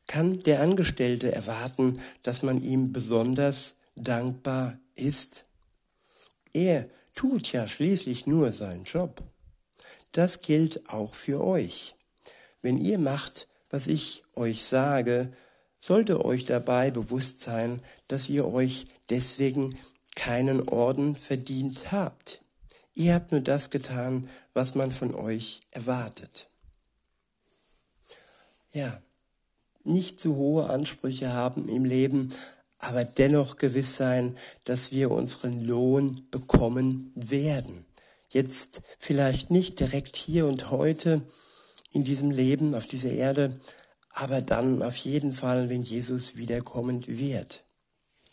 Kann 0.07 0.43
der 0.43 0.63
Angestellte 0.63 1.33
erwarten, 1.33 2.01
dass 2.23 2.43
man 2.43 2.63
ihm 2.63 2.95
besonders 2.95 3.75
dankbar 3.95 4.79
ist? 4.95 5.45
Er 6.55 6.89
tut 7.15 7.53
ja 7.53 7.69
schließlich 7.69 8.27
nur 8.27 8.51
seinen 8.53 8.85
Job. 8.85 9.23
Das 10.13 10.39
gilt 10.39 10.89
auch 10.89 11.13
für 11.13 11.45
euch. 11.45 11.95
Wenn 12.63 12.79
ihr 12.79 12.99
macht, 12.99 13.49
was 13.69 13.87
ich 13.87 14.23
euch 14.35 14.65
sage, 14.65 15.31
sollte 15.79 16.25
euch 16.25 16.47
dabei 16.47 16.91
bewusst 16.91 17.41
sein, 17.41 17.83
dass 18.09 18.31
ihr 18.31 18.47
euch 18.47 18.87
deswegen 19.11 19.77
keinen 20.15 20.69
Orden 20.69 21.17
verdient 21.17 21.93
habt. 21.93 22.41
Ihr 22.95 23.15
habt 23.15 23.33
nur 23.33 23.41
das 23.41 23.71
getan, 23.71 24.31
was 24.53 24.75
man 24.75 24.93
von 24.93 25.15
euch 25.15 25.63
erwartet. 25.73 26.49
Ja, 28.73 29.03
nicht 29.83 30.21
zu 30.21 30.37
hohe 30.37 30.69
Ansprüche 30.71 31.33
haben 31.33 31.69
im 31.69 31.85
Leben, 31.85 32.33
aber 32.79 33.05
dennoch 33.05 33.57
gewiss 33.57 33.97
sein, 33.97 34.37
dass 34.65 34.93
wir 34.93 35.11
unseren 35.11 35.61
Lohn 35.63 36.29
bekommen 36.31 37.13
werden. 37.15 37.85
Jetzt 38.31 38.83
vielleicht 38.99 39.51
nicht 39.51 39.81
direkt 39.81 40.17
hier 40.17 40.47
und 40.47 40.71
heute 40.71 41.23
in 41.93 42.05
diesem 42.05 42.31
Leben 42.31 42.75
auf 42.75 42.87
dieser 42.87 43.13
Erde, 43.13 43.61
aber 44.11 44.41
dann 44.41 44.83
auf 44.83 44.97
jeden 44.97 45.33
Fall, 45.33 45.69
wenn 45.69 45.83
Jesus 45.83 46.37
wiederkommen 46.37 47.07
wird. 47.07 47.64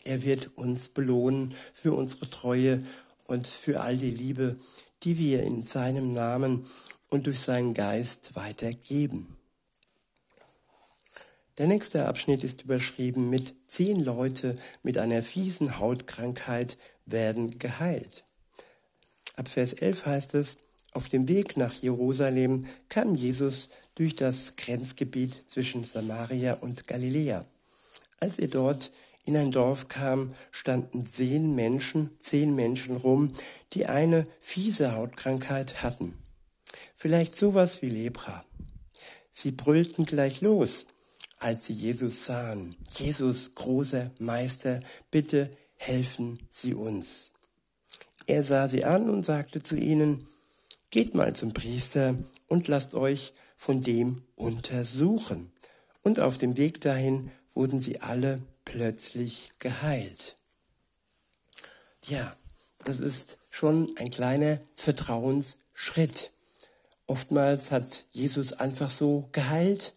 Er 0.04 0.22
wird 0.22 0.56
uns 0.56 0.88
belohnen 0.88 1.54
für 1.72 1.92
unsere 1.92 2.28
Treue 2.28 2.82
und 3.24 3.46
für 3.46 3.80
all 3.80 3.96
die 3.96 4.10
Liebe, 4.10 4.56
die 5.02 5.18
wir 5.18 5.42
in 5.42 5.62
seinem 5.62 6.12
Namen 6.12 6.66
und 7.08 7.26
durch 7.26 7.40
seinen 7.40 7.74
Geist 7.74 8.34
weitergeben. 8.34 9.36
Der 11.58 11.66
nächste 11.66 12.06
Abschnitt 12.06 12.44
ist 12.44 12.62
überschrieben 12.62 13.28
mit 13.28 13.54
zehn 13.66 14.02
Leute 14.02 14.56
mit 14.82 14.96
einer 14.96 15.22
fiesen 15.22 15.78
Hautkrankheit 15.78 16.78
werden 17.04 17.58
geheilt. 17.58 18.24
Ab 19.36 19.48
Vers 19.48 19.74
11 19.74 20.06
heißt 20.06 20.34
es, 20.34 20.56
auf 20.92 21.08
dem 21.08 21.28
Weg 21.28 21.56
nach 21.56 21.72
Jerusalem 21.74 22.66
kam 22.88 23.14
Jesus 23.14 23.68
durch 23.94 24.14
das 24.14 24.56
Grenzgebiet 24.56 25.50
zwischen 25.50 25.84
Samaria 25.84 26.54
und 26.54 26.86
Galiläa. 26.86 27.46
Als 28.18 28.38
er 28.38 28.48
dort 28.48 28.90
in 29.24 29.36
ein 29.36 29.52
Dorf 29.52 29.88
kam, 29.88 30.34
standen 30.50 31.06
zehn 31.06 31.54
Menschen, 31.54 32.10
zehn 32.18 32.54
Menschen 32.54 32.96
rum, 32.96 33.32
die 33.72 33.86
eine 33.86 34.26
fiese 34.40 34.94
Hautkrankheit 34.94 35.82
hatten. 35.82 36.14
Vielleicht 36.94 37.34
sowas 37.36 37.82
wie 37.82 37.90
Lepra. 37.90 38.44
Sie 39.30 39.52
brüllten 39.52 40.04
gleich 40.04 40.40
los, 40.40 40.86
als 41.38 41.66
sie 41.66 41.72
Jesus 41.72 42.26
sahen. 42.26 42.76
Jesus, 42.94 43.54
großer 43.54 44.10
Meister, 44.18 44.80
bitte 45.10 45.50
helfen 45.76 46.38
Sie 46.50 46.74
uns. 46.74 47.32
Er 48.26 48.44
sah 48.44 48.68
sie 48.68 48.84
an 48.84 49.10
und 49.10 49.26
sagte 49.26 49.62
zu 49.62 49.76
ihnen, 49.76 50.28
Geht 50.90 51.14
mal 51.14 51.34
zum 51.34 51.54
Priester 51.54 52.16
und 52.48 52.68
lasst 52.68 52.94
euch 52.94 53.32
von 53.56 53.80
dem 53.80 54.24
untersuchen. 54.36 55.50
Und 56.02 56.20
auf 56.20 56.36
dem 56.36 56.58
Weg 56.58 56.82
dahin 56.82 57.30
wurden 57.54 57.80
sie 57.80 58.00
alle 58.00 58.42
plötzlich 58.72 59.50
geheilt. 59.58 60.36
Ja, 62.06 62.34
das 62.84 63.00
ist 63.00 63.36
schon 63.50 63.94
ein 63.98 64.08
kleiner 64.08 64.60
Vertrauensschritt. 64.74 66.30
Oftmals 67.06 67.70
hat 67.70 68.06
Jesus 68.12 68.54
einfach 68.54 68.88
so 68.88 69.28
geheilt 69.32 69.92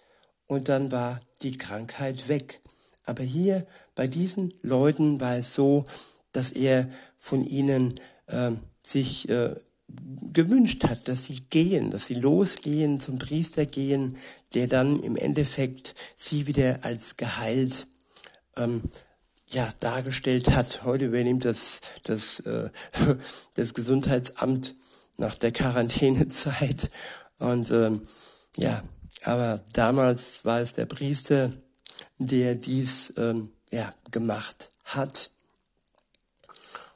und 0.48 0.68
dann 0.68 0.92
war 0.92 1.22
die 1.42 1.56
Krankheit 1.56 2.28
weg. 2.28 2.60
Aber 3.06 3.24
hier 3.24 3.66
bei 3.96 4.08
diesen 4.08 4.54
Leuten 4.62 5.22
war 5.22 5.38
es 5.38 5.56
so, 5.56 5.86
dass 6.34 6.52
er 6.52 6.90
von 7.18 7.46
ihnen 7.46 7.98
äh, 8.28 8.52
sich 8.84 9.30
äh, 9.30 9.56
gewünscht 9.88 10.84
hat, 10.84 11.08
dass 11.08 11.26
sie 11.26 11.46
gehen, 11.50 11.92
dass 11.92 12.08
sie 12.08 12.16
losgehen, 12.16 13.00
zum 13.00 13.20
Priester 13.20 13.66
gehen, 13.66 14.18
der 14.54 14.68
dann 14.68 15.02
im 15.02 15.16
Endeffekt 15.16 15.96
sie 16.18 16.46
wieder 16.48 16.80
als 16.84 17.16
geheilt 17.16 17.88
ähm, 18.58 18.84
ja, 19.48 19.74
dargestellt 19.80 20.52
hat. 20.52 20.84
Heute 20.84 21.06
übernimmt 21.06 21.46
das, 21.46 21.82
das, 22.04 22.40
äh, 22.42 22.70
das 23.56 23.74
Gesundheitsamt 23.74 24.76
nach 25.18 25.36
der 25.36 25.52
Quarantänezeit. 25.52 26.90
Und 27.40 27.72
ähm, 27.72 28.02
ja, 28.56 28.82
aber 29.24 29.64
damals 29.74 30.46
war 30.46 30.62
es 30.62 30.74
der 30.74 30.86
Priester, 30.86 31.52
der 32.18 32.56
dies 32.56 33.14
ähm, 33.18 33.52
ja, 33.72 33.94
gemacht 34.12 34.70
hat. 34.84 35.32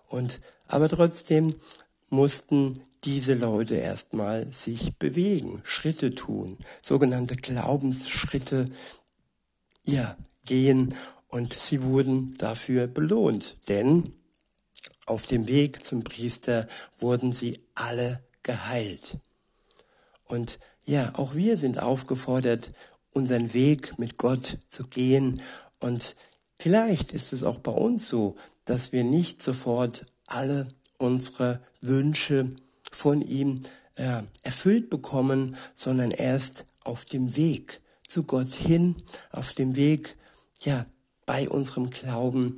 Und 0.07 0.39
aber 0.67 0.87
trotzdem 0.89 1.55
mussten 2.09 2.83
diese 3.03 3.33
Leute 3.33 3.75
erstmal 3.75 4.51
sich 4.53 4.97
bewegen, 4.97 5.61
Schritte 5.63 6.13
tun, 6.15 6.57
sogenannte 6.81 7.35
Glaubensschritte, 7.35 8.69
ja, 9.83 10.17
gehen 10.45 10.95
und 11.29 11.53
sie 11.53 11.83
wurden 11.83 12.37
dafür 12.37 12.87
belohnt, 12.87 13.55
denn 13.69 14.13
auf 15.05 15.25
dem 15.25 15.47
Weg 15.47 15.85
zum 15.85 16.03
Priester 16.03 16.67
wurden 16.97 17.31
sie 17.31 17.61
alle 17.75 18.21
geheilt. 18.43 19.17
Und 20.25 20.59
ja, 20.85 21.13
auch 21.15 21.35
wir 21.35 21.57
sind 21.57 21.81
aufgefordert, 21.81 22.71
unseren 23.11 23.53
Weg 23.53 23.97
mit 23.97 24.17
Gott 24.17 24.57
zu 24.67 24.85
gehen. 24.85 25.41
Und 25.79 26.15
vielleicht 26.57 27.11
ist 27.11 27.33
es 27.33 27.43
auch 27.43 27.59
bei 27.59 27.71
uns 27.71 28.07
so, 28.07 28.35
dass 28.65 28.91
wir 28.91 29.03
nicht 29.03 29.41
sofort 29.41 30.05
alle 30.27 30.67
unsere 30.97 31.61
Wünsche 31.81 32.55
von 32.91 33.21
ihm 33.21 33.61
äh, 33.95 34.23
erfüllt 34.43 34.89
bekommen, 34.89 35.55
sondern 35.73 36.11
erst 36.11 36.65
auf 36.83 37.05
dem 37.05 37.35
Weg 37.35 37.81
zu 38.07 38.23
Gott 38.23 38.53
hin, 38.53 38.95
auf 39.31 39.53
dem 39.53 39.75
Weg, 39.75 40.17
ja, 40.61 40.85
bei 41.29 41.47
unserem 41.47 41.91
Glauben 41.91 42.57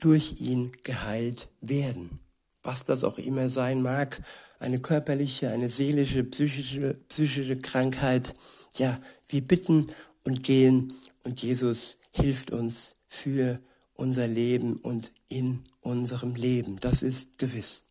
durch 0.00 0.40
ihn 0.40 0.72
geheilt 0.82 1.46
werden. 1.60 2.18
Was 2.64 2.82
das 2.82 3.04
auch 3.04 3.16
immer 3.16 3.48
sein 3.48 3.80
mag, 3.80 4.20
eine 4.58 4.80
körperliche, 4.80 5.50
eine 5.50 5.68
seelische, 5.70 6.24
psychische, 6.24 6.94
psychische 7.08 7.56
Krankheit. 7.58 8.34
Ja, 8.74 9.00
wir 9.28 9.40
bitten 9.42 9.86
und 10.24 10.42
gehen 10.42 10.94
und 11.22 11.40
Jesus 11.40 11.96
hilft 12.10 12.50
uns 12.50 12.96
für 13.06 13.60
unser 13.94 14.26
Leben 14.26 14.78
und 14.78 15.12
in 15.28 15.60
unserem 15.80 16.34
Leben. 16.34 16.80
Das 16.80 17.04
ist 17.04 17.38
gewiss. 17.38 17.84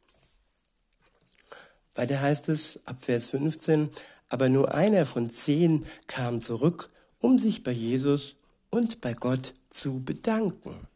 Weiter 1.95 2.19
heißt 2.19 2.49
es 2.49 2.85
ab 2.85 2.97
Vers 2.99 3.29
15, 3.29 3.91
aber 4.27 4.49
nur 4.49 4.73
einer 4.73 5.05
von 5.05 5.29
zehn 5.29 5.85
kam 6.07 6.41
zurück, 6.41 6.89
um 7.19 7.39
sich 7.39 7.63
bei 7.63 7.71
Jesus 7.71 8.35
und 8.69 8.99
bei 8.99 9.13
Gott 9.13 9.53
zu 9.69 10.03
bedanken. 10.03 10.87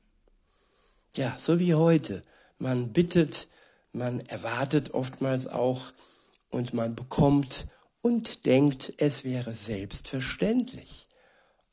Ja, 1.14 1.36
so 1.38 1.60
wie 1.60 1.76
heute. 1.76 2.24
Man 2.58 2.94
bittet, 2.94 3.48
man 3.92 4.20
erwartet 4.22 4.94
oftmals 4.94 5.48
auch 5.48 5.92
und 6.50 6.74
man 6.74 6.96
bekommt 6.96 7.68
und 8.02 8.46
denkt, 8.46 8.94
es 8.98 9.24
wäre 9.24 9.54
selbstverständlich. 9.54 11.08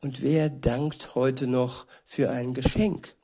Und 0.00 0.22
wer 0.22 0.48
dankt 0.48 1.14
heute 1.14 1.46
noch 1.46 1.86
für 2.04 2.30
ein 2.30 2.54
Geschenk? 2.54 3.14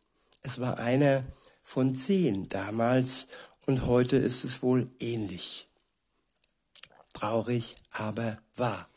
Es 0.42 0.60
war 0.60 0.78
einer 0.78 1.24
von 1.62 1.96
zehn 1.96 2.48
damals 2.48 3.28
und 3.66 3.86
heute 3.86 4.16
ist 4.16 4.44
es 4.44 4.62
wohl 4.62 4.90
ähnlich. 5.00 5.68
Traurig, 7.12 7.76
aber 7.92 8.36
wahr. 8.56 8.88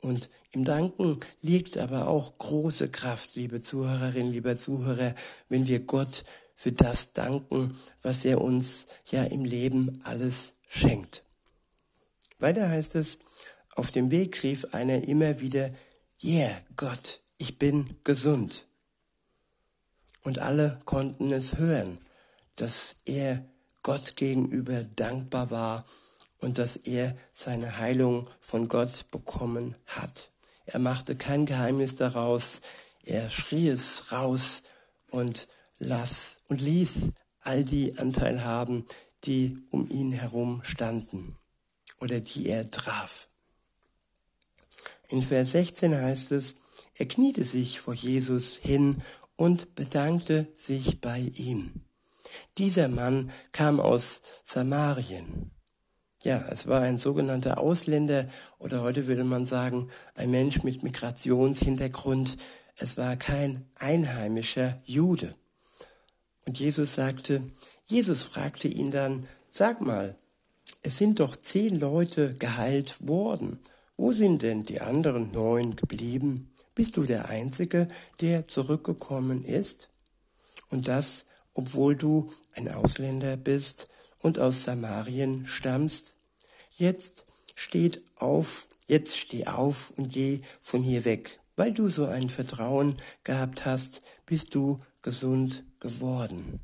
Und 0.00 0.30
im 0.54 0.64
Danken 0.64 1.20
liegt 1.40 1.78
aber 1.78 2.08
auch 2.08 2.38
große 2.38 2.88
Kraft, 2.90 3.34
liebe 3.36 3.60
Zuhörerinnen, 3.60 4.32
lieber 4.32 4.56
Zuhörer, 4.56 5.14
wenn 5.48 5.66
wir 5.66 5.82
Gott 5.84 6.24
für 6.54 6.72
das 6.72 7.12
danken, 7.12 7.76
was 8.02 8.24
er 8.24 8.40
uns 8.40 8.86
ja 9.10 9.24
im 9.24 9.44
Leben 9.44 10.00
alles 10.04 10.54
schenkt. 10.66 11.24
Weiter 12.38 12.68
heißt 12.68 12.94
es, 12.94 13.18
auf 13.74 13.90
dem 13.90 14.10
Weg 14.10 14.42
rief 14.42 14.66
einer 14.72 15.06
immer 15.08 15.40
wieder, 15.40 15.70
Yeah, 16.22 16.60
Gott, 16.76 17.20
ich 17.38 17.58
bin 17.58 17.96
gesund. 18.04 18.66
Und 20.22 20.38
alle 20.38 20.80
konnten 20.84 21.32
es 21.32 21.58
hören, 21.58 21.98
dass 22.56 22.96
er 23.04 23.44
Gott 23.82 24.16
gegenüber 24.16 24.84
dankbar 24.84 25.50
war 25.50 25.84
und 26.38 26.58
dass 26.58 26.76
er 26.76 27.16
seine 27.32 27.78
Heilung 27.78 28.28
von 28.40 28.68
Gott 28.68 29.10
bekommen 29.10 29.76
hat. 29.86 30.30
Er 30.66 30.78
machte 30.78 31.16
kein 31.16 31.46
Geheimnis 31.46 31.94
daraus. 31.94 32.60
Er 33.04 33.30
schrie 33.30 33.68
es 33.68 34.12
raus 34.12 34.62
und 35.10 35.48
las 35.78 36.40
und 36.48 36.60
ließ 36.60 37.10
all 37.40 37.64
die 37.64 37.98
Anteil 37.98 38.44
haben, 38.44 38.86
die 39.24 39.58
um 39.70 39.88
ihn 39.90 40.12
herum 40.12 40.62
standen 40.64 41.36
oder 42.00 42.20
die 42.20 42.48
er 42.48 42.70
traf. 42.70 43.28
In 45.08 45.22
Vers 45.22 45.52
16 45.52 45.94
heißt 45.94 46.32
es, 46.32 46.54
er 46.94 47.06
kniete 47.06 47.44
sich 47.44 47.80
vor 47.80 47.94
Jesus 47.94 48.56
hin 48.56 49.02
und 49.36 49.74
bedankte 49.74 50.48
sich 50.56 51.00
bei 51.00 51.20
ihm. 51.34 51.84
Dieser 52.58 52.88
Mann 52.88 53.30
kam 53.52 53.80
aus 53.80 54.22
Samarien. 54.44 55.50
Ja, 56.24 56.42
es 56.48 56.66
war 56.66 56.80
ein 56.80 56.98
sogenannter 56.98 57.58
Ausländer 57.58 58.26
oder 58.58 58.80
heute 58.80 59.06
würde 59.06 59.24
man 59.24 59.44
sagen, 59.44 59.90
ein 60.14 60.30
Mensch 60.30 60.62
mit 60.62 60.82
Migrationshintergrund. 60.82 62.38
Es 62.76 62.96
war 62.96 63.16
kein 63.16 63.66
einheimischer 63.74 64.80
Jude. 64.86 65.34
Und 66.46 66.58
Jesus 66.58 66.94
sagte, 66.94 67.42
Jesus 67.84 68.22
fragte 68.22 68.68
ihn 68.68 68.90
dann, 68.90 69.28
sag 69.50 69.82
mal, 69.82 70.16
es 70.80 70.96
sind 70.96 71.20
doch 71.20 71.36
zehn 71.36 71.78
Leute 71.78 72.34
geheilt 72.36 73.06
worden. 73.06 73.58
Wo 73.98 74.10
sind 74.10 74.40
denn 74.40 74.64
die 74.64 74.80
anderen 74.80 75.30
neun 75.30 75.76
geblieben? 75.76 76.54
Bist 76.74 76.96
du 76.96 77.02
der 77.02 77.28
Einzige, 77.28 77.86
der 78.22 78.48
zurückgekommen 78.48 79.44
ist? 79.44 79.90
Und 80.70 80.88
das, 80.88 81.26
obwohl 81.52 81.96
du 81.96 82.30
ein 82.54 82.68
Ausländer 82.72 83.36
bist 83.36 83.88
und 84.20 84.38
aus 84.38 84.64
Samarien 84.64 85.46
stammst? 85.46 86.13
Jetzt 86.76 87.24
steht 87.54 88.02
auf, 88.16 88.66
jetzt 88.86 89.16
steh 89.16 89.46
auf 89.46 89.92
und 89.96 90.12
geh 90.12 90.40
von 90.60 90.82
hier 90.82 91.04
weg. 91.04 91.40
Weil 91.56 91.72
du 91.72 91.88
so 91.88 92.06
ein 92.06 92.30
Vertrauen 92.30 92.96
gehabt 93.22 93.64
hast, 93.64 94.02
bist 94.26 94.54
du 94.56 94.80
gesund 95.02 95.62
geworden. 95.78 96.60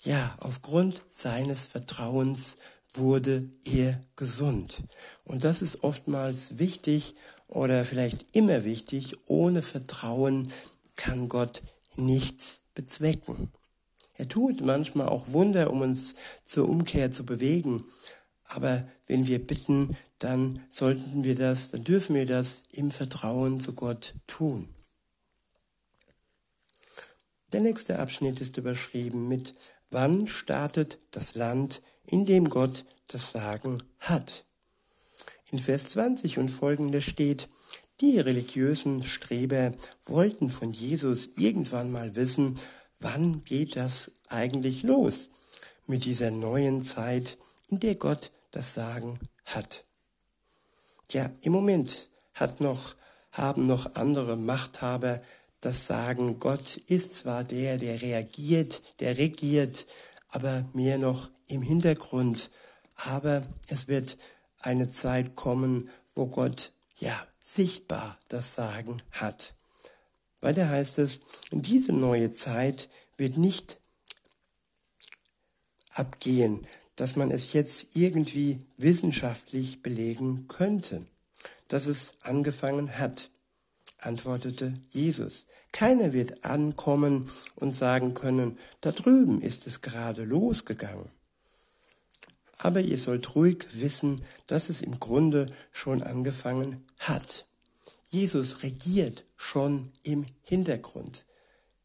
Ja, 0.00 0.36
aufgrund 0.40 1.02
seines 1.10 1.66
Vertrauens 1.66 2.58
wurde 2.92 3.50
er 3.64 4.00
gesund. 4.16 4.82
Und 5.24 5.44
das 5.44 5.62
ist 5.62 5.84
oftmals 5.84 6.58
wichtig 6.58 7.14
oder 7.46 7.84
vielleicht 7.84 8.34
immer 8.34 8.64
wichtig. 8.64 9.16
Ohne 9.26 9.62
Vertrauen 9.62 10.48
kann 10.96 11.28
Gott 11.28 11.62
nichts 11.94 12.62
bezwecken. 12.74 13.52
Er 14.14 14.28
tut 14.28 14.60
manchmal 14.60 15.08
auch 15.08 15.32
Wunder, 15.32 15.70
um 15.70 15.82
uns 15.82 16.14
zur 16.44 16.68
Umkehr 16.68 17.12
zu 17.12 17.24
bewegen. 17.24 17.84
Aber 18.52 18.86
wenn 19.06 19.26
wir 19.26 19.44
bitten, 19.44 19.96
dann 20.18 20.60
sollten 20.70 21.22
wir 21.22 21.36
das, 21.36 21.70
dann 21.70 21.84
dürfen 21.84 22.16
wir 22.16 22.26
das 22.26 22.64
im 22.72 22.90
Vertrauen 22.90 23.60
zu 23.60 23.72
Gott 23.72 24.14
tun. 24.26 24.68
Der 27.52 27.60
nächste 27.60 27.98
Abschnitt 27.98 28.40
ist 28.40 28.56
überschrieben 28.56 29.28
mit 29.28 29.54
Wann 29.90 30.26
startet 30.26 30.98
das 31.10 31.34
Land, 31.34 31.82
in 32.04 32.26
dem 32.26 32.48
Gott 32.48 32.84
das 33.08 33.32
Sagen 33.32 33.82
hat? 33.98 34.44
In 35.50 35.58
Vers 35.58 35.90
20 35.90 36.38
und 36.38 36.48
folgende 36.48 37.02
steht, 37.02 37.48
die 38.00 38.18
religiösen 38.18 39.02
Streber 39.02 39.72
wollten 40.04 40.48
von 40.48 40.72
Jesus 40.72 41.28
irgendwann 41.36 41.90
mal 41.90 42.16
wissen, 42.16 42.58
wann 42.98 43.44
geht 43.44 43.76
das 43.76 44.10
eigentlich 44.28 44.82
los 44.82 45.30
mit 45.86 46.04
dieser 46.04 46.30
neuen 46.30 46.82
Zeit, 46.82 47.36
in 47.68 47.80
der 47.80 47.94
Gott 47.94 48.30
das 48.50 48.74
Sagen 48.74 49.18
hat. 49.44 49.84
Ja, 51.10 51.30
im 51.42 51.52
Moment 51.52 52.08
hat 52.34 52.60
noch, 52.60 52.94
haben 53.32 53.66
noch 53.66 53.94
andere 53.94 54.36
Machthaber 54.36 55.20
das 55.60 55.86
Sagen, 55.86 56.40
Gott 56.40 56.76
ist 56.76 57.16
zwar 57.16 57.44
der, 57.44 57.76
der 57.76 58.00
reagiert, 58.00 58.82
der 59.00 59.18
regiert, 59.18 59.86
aber 60.28 60.64
mehr 60.72 60.98
noch 60.98 61.30
im 61.48 61.62
Hintergrund. 61.62 62.50
Aber 62.96 63.44
es 63.68 63.88
wird 63.88 64.16
eine 64.58 64.88
Zeit 64.88 65.36
kommen, 65.36 65.90
wo 66.14 66.26
Gott 66.26 66.72
ja 66.98 67.26
sichtbar 67.40 68.18
das 68.28 68.54
Sagen 68.54 69.02
hat. 69.10 69.54
Weiter 70.40 70.68
heißt 70.68 70.98
es, 70.98 71.20
diese 71.50 71.92
neue 71.92 72.32
Zeit 72.32 72.88
wird 73.16 73.36
nicht 73.36 73.78
abgehen, 75.92 76.66
dass 77.00 77.16
man 77.16 77.30
es 77.30 77.54
jetzt 77.54 77.86
irgendwie 77.94 78.60
wissenschaftlich 78.76 79.82
belegen 79.82 80.46
könnte, 80.48 81.06
dass 81.68 81.86
es 81.86 82.12
angefangen 82.22 82.98
hat 82.98 83.30
antwortete 84.02 84.74
Jesus. 84.90 85.46
Keiner 85.72 86.12
wird 86.12 86.44
ankommen 86.44 87.30
und 87.56 87.76
sagen 87.76 88.14
können, 88.14 88.58
da 88.80 88.92
drüben 88.92 89.40
ist 89.40 89.66
es 89.66 89.80
gerade 89.80 90.24
losgegangen. 90.24 91.10
Aber 92.58 92.80
ihr 92.80 92.98
sollt 92.98 93.34
ruhig 93.34 93.66
wissen, 93.72 94.22
dass 94.46 94.68
es 94.68 94.82
im 94.82 95.00
Grunde 95.00 95.46
schon 95.72 96.02
angefangen 96.02 96.84
hat. 96.98 97.46
Jesus 98.08 98.62
regiert 98.62 99.24
schon 99.36 99.92
im 100.02 100.26
Hintergrund. 100.42 101.24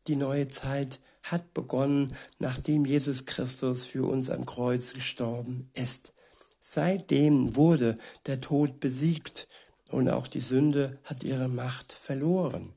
Die 0.07 0.15
neue 0.15 0.47
Zeit 0.47 0.99
hat 1.31 1.53
begonnen, 1.53 2.15
nachdem 2.39 2.85
Jesus 2.85 3.25
Christus 3.25 3.85
für 3.85 4.07
uns 4.07 4.29
am 4.29 4.45
Kreuz 4.45 4.93
gestorben 4.93 5.69
ist. 5.73 6.13
Seitdem 6.59 7.55
wurde 7.55 7.97
der 8.25 8.41
Tod 8.41 8.79
besiegt 8.79 9.47
und 9.89 10.09
auch 10.09 10.27
die 10.27 10.41
Sünde 10.41 10.99
hat 11.03 11.23
ihre 11.23 11.47
Macht 11.47 11.93
verloren. 11.93 12.73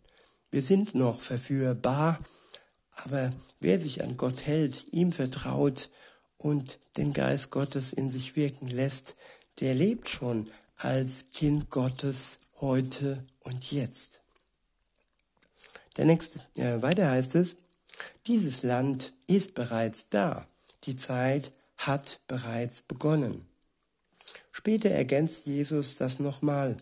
Wir 0.50 0.62
sind 0.62 0.94
noch 0.94 1.20
verführbar, 1.20 2.20
aber 3.04 3.32
wer 3.60 3.78
sich 3.80 4.02
an 4.02 4.16
Gott 4.16 4.46
hält, 4.46 4.86
ihm 4.92 5.12
vertraut 5.12 5.90
und 6.38 6.78
den 6.96 7.12
Geist 7.12 7.50
Gottes 7.50 7.92
in 7.92 8.10
sich 8.10 8.34
wirken 8.36 8.68
lässt, 8.68 9.14
der 9.60 9.74
lebt 9.74 10.08
schon 10.08 10.50
als 10.76 11.24
Kind 11.32 11.70
Gottes 11.70 12.38
heute 12.60 13.24
und 13.40 13.70
jetzt. 13.72 14.22
Der 15.96 16.04
nächste, 16.04 16.40
äh, 16.54 16.80
weiter 16.80 17.10
heißt 17.10 17.34
es, 17.34 17.56
dieses 18.26 18.62
Land 18.62 19.12
ist 19.26 19.54
bereits 19.54 20.08
da. 20.08 20.46
Die 20.84 20.96
Zeit 20.96 21.52
hat 21.76 22.20
bereits 22.26 22.82
begonnen. 22.82 23.46
Später 24.52 24.90
ergänzt 24.90 25.46
Jesus 25.46 25.96
das 25.96 26.18
nochmal, 26.18 26.76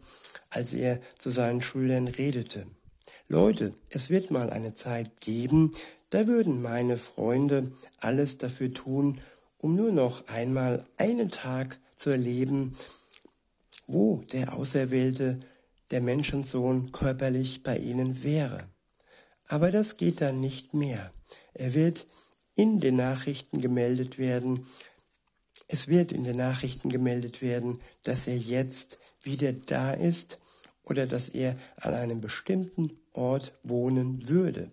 als 0.50 0.72
er 0.72 1.00
zu 1.18 1.30
seinen 1.30 1.60
Schülern 1.62 2.08
redete. 2.08 2.66
Leute, 3.28 3.74
es 3.90 4.08
wird 4.08 4.30
mal 4.30 4.50
eine 4.50 4.74
Zeit 4.74 5.20
geben, 5.20 5.72
da 6.10 6.26
würden 6.26 6.62
meine 6.62 6.96
Freunde 6.96 7.72
alles 8.00 8.38
dafür 8.38 8.72
tun, 8.72 9.20
um 9.58 9.74
nur 9.74 9.92
noch 9.92 10.28
einmal 10.28 10.84
einen 10.96 11.30
Tag 11.30 11.78
zu 11.96 12.10
erleben, 12.10 12.74
wo 13.86 14.22
der 14.32 14.54
Auserwählte, 14.54 15.40
der 15.90 16.00
Menschensohn, 16.00 16.92
körperlich 16.92 17.62
bei 17.62 17.78
ihnen 17.78 18.22
wäre. 18.22 18.68
Aber 19.48 19.70
das 19.70 19.96
geht 19.96 20.20
dann 20.20 20.40
nicht 20.40 20.74
mehr. 20.74 21.12
Er 21.54 21.74
wird 21.74 22.06
in 22.54 22.80
den 22.80 22.96
Nachrichten 22.96 23.60
gemeldet 23.60 24.18
werden, 24.18 24.66
es 25.68 25.88
wird 25.88 26.12
in 26.12 26.24
den 26.24 26.36
Nachrichten 26.36 26.90
gemeldet 26.90 27.42
werden, 27.42 27.78
dass 28.04 28.26
er 28.26 28.36
jetzt 28.36 28.98
wieder 29.22 29.52
da 29.52 29.92
ist 29.92 30.38
oder 30.84 31.06
dass 31.06 31.28
er 31.28 31.56
an 31.76 31.94
einem 31.94 32.20
bestimmten 32.20 32.96
Ort 33.12 33.52
wohnen 33.64 34.28
würde. 34.28 34.70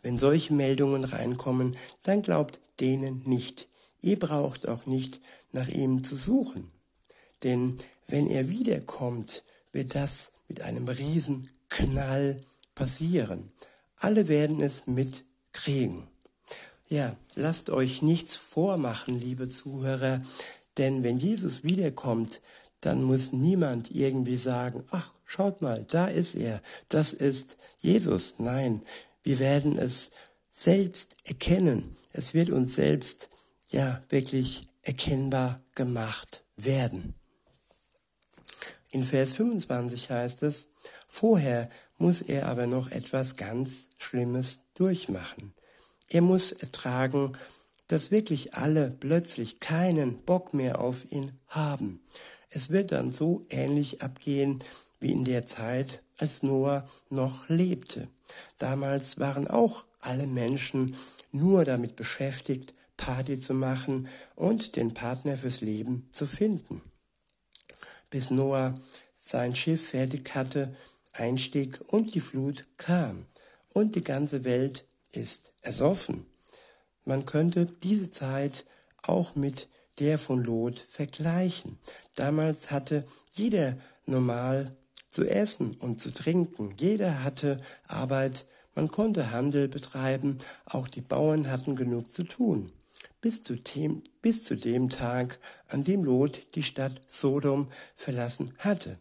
Wenn 0.00 0.18
solche 0.18 0.54
Meldungen 0.54 1.04
reinkommen, 1.04 1.76
dann 2.02 2.22
glaubt 2.22 2.60
denen 2.80 3.22
nicht. 3.24 3.68
Ihr 4.00 4.18
braucht 4.18 4.66
auch 4.66 4.86
nicht 4.86 5.20
nach 5.52 5.68
ihm 5.68 6.02
zu 6.02 6.16
suchen. 6.16 6.72
Denn 7.42 7.76
wenn 8.06 8.26
er 8.28 8.48
wiederkommt, 8.48 9.44
wird 9.70 9.94
das 9.94 10.32
mit 10.48 10.62
einem 10.62 10.88
riesen 10.88 11.50
Knall 11.68 12.42
passieren. 12.74 13.52
Alle 13.96 14.28
werden 14.28 14.60
es 14.60 14.86
mitkriegen. 14.86 16.08
Ja, 16.88 17.16
lasst 17.34 17.70
euch 17.70 18.02
nichts 18.02 18.36
vormachen, 18.36 19.18
liebe 19.18 19.48
Zuhörer, 19.48 20.20
denn 20.78 21.02
wenn 21.02 21.18
Jesus 21.18 21.64
wiederkommt, 21.64 22.40
dann 22.80 23.02
muss 23.02 23.32
niemand 23.32 23.90
irgendwie 23.90 24.36
sagen, 24.36 24.84
ach, 24.90 25.14
schaut 25.24 25.62
mal, 25.62 25.84
da 25.84 26.06
ist 26.08 26.34
er, 26.34 26.60
das 26.88 27.12
ist 27.12 27.56
Jesus. 27.78 28.34
Nein, 28.38 28.82
wir 29.22 29.38
werden 29.38 29.78
es 29.78 30.10
selbst 30.50 31.14
erkennen. 31.24 31.96
Es 32.12 32.34
wird 32.34 32.50
uns 32.50 32.74
selbst 32.74 33.28
ja 33.70 34.02
wirklich 34.08 34.68
erkennbar 34.82 35.56
gemacht 35.74 36.42
werden. 36.56 37.14
In 38.90 39.04
Vers 39.04 39.32
25 39.34 40.10
heißt 40.10 40.42
es, 40.42 40.68
vorher 41.08 41.70
muss 42.02 42.20
er 42.20 42.48
aber 42.48 42.66
noch 42.66 42.90
etwas 42.90 43.36
ganz 43.36 43.86
Schlimmes 43.96 44.58
durchmachen. 44.74 45.54
Er 46.08 46.20
muss 46.20 46.50
ertragen, 46.50 47.34
dass 47.86 48.10
wirklich 48.10 48.54
alle 48.54 48.90
plötzlich 48.90 49.60
keinen 49.60 50.18
Bock 50.24 50.52
mehr 50.52 50.80
auf 50.80 51.12
ihn 51.12 51.30
haben. 51.46 52.00
Es 52.50 52.70
wird 52.70 52.90
dann 52.90 53.12
so 53.12 53.46
ähnlich 53.50 54.02
abgehen 54.02 54.64
wie 54.98 55.12
in 55.12 55.24
der 55.24 55.46
Zeit, 55.46 56.02
als 56.18 56.42
Noah 56.42 56.86
noch 57.08 57.48
lebte. 57.48 58.08
Damals 58.58 59.20
waren 59.20 59.46
auch 59.46 59.84
alle 60.00 60.26
Menschen 60.26 60.96
nur 61.30 61.64
damit 61.64 61.94
beschäftigt, 61.94 62.74
Party 62.96 63.38
zu 63.38 63.54
machen 63.54 64.08
und 64.34 64.74
den 64.74 64.92
Partner 64.92 65.38
fürs 65.38 65.60
Leben 65.60 66.08
zu 66.10 66.26
finden. 66.26 66.82
Bis 68.10 68.30
Noah 68.30 68.74
sein 69.14 69.54
Schiff 69.54 69.90
fertig 69.90 70.34
hatte, 70.34 70.74
einstieg 71.12 71.80
und 71.88 72.14
die 72.14 72.20
Flut 72.20 72.64
kam 72.76 73.26
und 73.72 73.94
die 73.94 74.04
ganze 74.04 74.44
Welt 74.44 74.86
ist 75.12 75.52
ersoffen. 75.62 76.26
Man 77.04 77.26
könnte 77.26 77.66
diese 77.66 78.10
Zeit 78.10 78.64
auch 79.02 79.34
mit 79.34 79.68
der 79.98 80.18
von 80.18 80.42
Lot 80.42 80.78
vergleichen. 80.78 81.78
Damals 82.14 82.70
hatte 82.70 83.04
jeder 83.32 83.76
normal 84.06 84.76
zu 85.10 85.24
essen 85.24 85.74
und 85.74 86.00
zu 86.00 86.12
trinken. 86.12 86.74
Jeder 86.78 87.22
hatte 87.22 87.60
Arbeit, 87.86 88.46
man 88.74 88.88
konnte 88.88 89.30
Handel 89.30 89.68
betreiben, 89.68 90.38
auch 90.64 90.88
die 90.88 91.02
Bauern 91.02 91.50
hatten 91.50 91.76
genug 91.76 92.10
zu 92.10 92.24
tun. 92.24 92.72
Bis 93.20 93.42
zu, 93.42 93.56
dem, 93.56 94.02
bis 94.22 94.44
zu 94.44 94.56
dem 94.56 94.88
Tag, 94.88 95.38
an 95.68 95.82
dem 95.82 96.02
Lot 96.02 96.42
die 96.54 96.62
Stadt 96.62 97.00
Sodom 97.08 97.70
verlassen 97.94 98.52
hatte. 98.58 98.98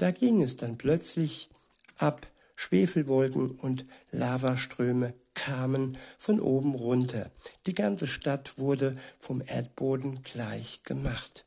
Da 0.00 0.12
ging 0.12 0.40
es 0.40 0.56
dann 0.56 0.78
plötzlich 0.78 1.50
ab, 1.98 2.26
Schwefelwolken 2.56 3.50
und 3.50 3.84
Lavaströme 4.10 5.12
kamen 5.34 5.98
von 6.16 6.40
oben 6.40 6.74
runter. 6.74 7.30
Die 7.66 7.74
ganze 7.74 8.06
Stadt 8.06 8.56
wurde 8.56 8.96
vom 9.18 9.42
Erdboden 9.44 10.22
gleich 10.22 10.84
gemacht. 10.84 11.44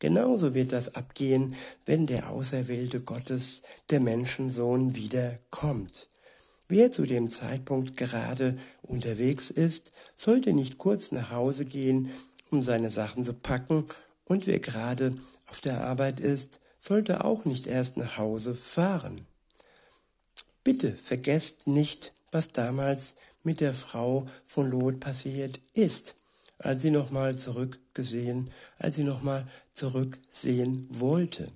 Genauso 0.00 0.52
wird 0.52 0.72
das 0.72 0.96
abgehen, 0.96 1.54
wenn 1.86 2.06
der 2.06 2.28
Auserwählte 2.28 3.00
Gottes, 3.00 3.62
der 3.88 4.00
Menschensohn, 4.00 4.94
wiederkommt. 4.94 6.08
Wer 6.68 6.92
zu 6.92 7.06
dem 7.06 7.30
Zeitpunkt 7.30 7.96
gerade 7.96 8.58
unterwegs 8.82 9.48
ist, 9.48 9.92
sollte 10.14 10.52
nicht 10.52 10.76
kurz 10.76 11.10
nach 11.10 11.30
Hause 11.30 11.64
gehen, 11.64 12.10
um 12.50 12.62
seine 12.62 12.90
Sachen 12.90 13.24
zu 13.24 13.32
packen, 13.32 13.86
und 14.26 14.46
wer 14.46 14.58
gerade 14.58 15.16
auf 15.46 15.62
der 15.62 15.86
Arbeit 15.86 16.20
ist, 16.20 16.60
sollte 16.86 17.24
auch 17.24 17.46
nicht 17.46 17.66
erst 17.66 17.96
nach 17.96 18.18
Hause 18.18 18.54
fahren. 18.54 19.26
Bitte 20.64 20.94
vergesst 20.96 21.66
nicht, 21.66 22.12
was 22.30 22.48
damals 22.48 23.14
mit 23.42 23.60
der 23.60 23.72
Frau 23.72 24.28
von 24.44 24.70
Lot 24.70 25.00
passiert 25.00 25.60
ist, 25.72 26.14
als 26.58 26.82
sie 26.82 26.90
nochmal 26.90 27.36
zurückgesehen, 27.36 28.50
als 28.78 28.96
sie 28.96 29.04
nochmal 29.04 29.48
zurücksehen 29.72 30.86
wollte. 30.90 31.50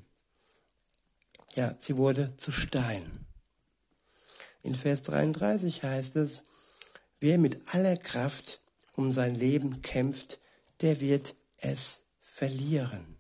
Ja, 1.55 1.75
sie 1.79 1.99
wurde 1.99 2.35
zu 2.39 2.51
Stein. 2.51 3.05
In 4.63 4.75
Vers 4.75 5.03
33 5.03 5.83
heißt 5.83 6.17
es, 6.17 6.45
wer 7.21 7.37
mit 7.37 7.75
aller 7.75 7.99
Kraft 7.99 8.61
um 8.97 9.13
sein 9.13 9.35
Leben 9.35 9.83
kämpft, 9.83 10.39
der 10.81 11.01
wird 11.01 11.35
es 11.59 12.03
verlieren. 12.19 13.18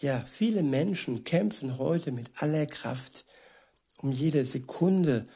Ja, 0.00 0.24
viele 0.24 0.62
Menschen 0.62 1.24
kämpfen 1.24 1.76
heute 1.76 2.10
mit 2.10 2.30
aller 2.36 2.64
Kraft 2.64 3.26
um 3.98 4.10
jede 4.10 4.46
Sekunde, 4.46 5.26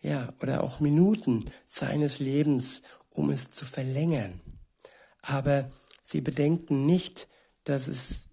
ja, 0.00 0.32
oder 0.40 0.62
auch 0.62 0.78
Minuten 0.78 1.44
seines 1.66 2.20
Lebens, 2.20 2.82
um 3.10 3.30
es 3.30 3.50
zu 3.50 3.64
verlängern. 3.64 4.40
Aber 5.22 5.68
sie 6.04 6.20
bedenken 6.20 6.86
nicht, 6.86 7.26
dass 7.64 7.88
es 7.88 8.28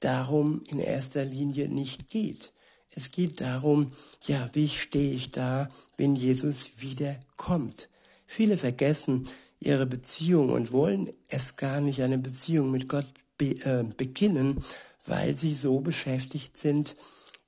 darum 0.00 0.62
in 0.70 0.78
erster 0.78 1.24
Linie 1.24 1.68
nicht 1.68 2.10
geht. 2.10 2.52
Es 2.90 3.10
geht 3.10 3.40
darum, 3.40 3.90
ja, 4.26 4.50
wie 4.52 4.68
stehe 4.68 5.12
ich 5.12 5.30
da, 5.30 5.70
wenn 5.96 6.16
Jesus 6.16 6.80
wiederkommt. 6.82 7.88
Viele 8.26 8.58
vergessen 8.58 9.26
ihre 9.58 9.86
Beziehung 9.86 10.50
und 10.50 10.72
wollen 10.72 11.10
es 11.28 11.56
gar 11.56 11.80
nicht 11.80 12.02
eine 12.02 12.18
Beziehung 12.18 12.70
mit 12.70 12.90
Gott 12.90 13.06
be 13.38 13.52
äh, 13.64 13.84
beginnen, 13.96 14.62
weil 15.10 15.36
sie 15.36 15.56
so 15.56 15.80
beschäftigt 15.80 16.56
sind, 16.56 16.94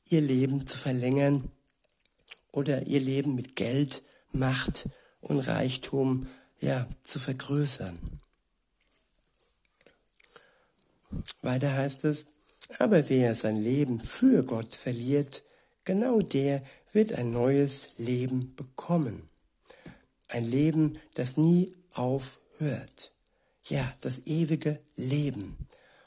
ihr 0.09 0.21
Leben 0.21 0.67
zu 0.67 0.77
verlängern 0.77 1.49
oder 2.51 2.89
ihr 2.89 2.99
Leben 2.99 3.37
mit 3.37 3.55
Geld, 3.55 4.03
Macht 4.33 4.89
und 5.21 5.39
Reichtum 5.39 6.27
ja 6.61 6.89
zu 7.05 7.21
vergrößern. 7.21 8.21
Weiter 11.41 11.73
heißt 11.73 12.05
es, 12.05 12.27
aber 12.81 13.09
wer 13.09 13.37
sein 13.37 13.63
Leben 13.63 14.01
für 14.01 14.43
Gott 14.43 14.75
verliert, 14.75 15.45
genau 15.85 16.21
der 16.21 16.63
wird 16.93 17.13
ein 17.13 17.31
neues 17.31 17.91
Leben 17.97 18.57
bekommen. 18.57 19.29
Ein 20.27 20.45
Leben, 20.45 20.99
das 21.15 21.37
nie 21.37 21.73
aufhört. 21.93 23.13
Ja, 23.69 23.95
das 24.01 24.27
ewige 24.27 24.81
Leben. 24.97 25.57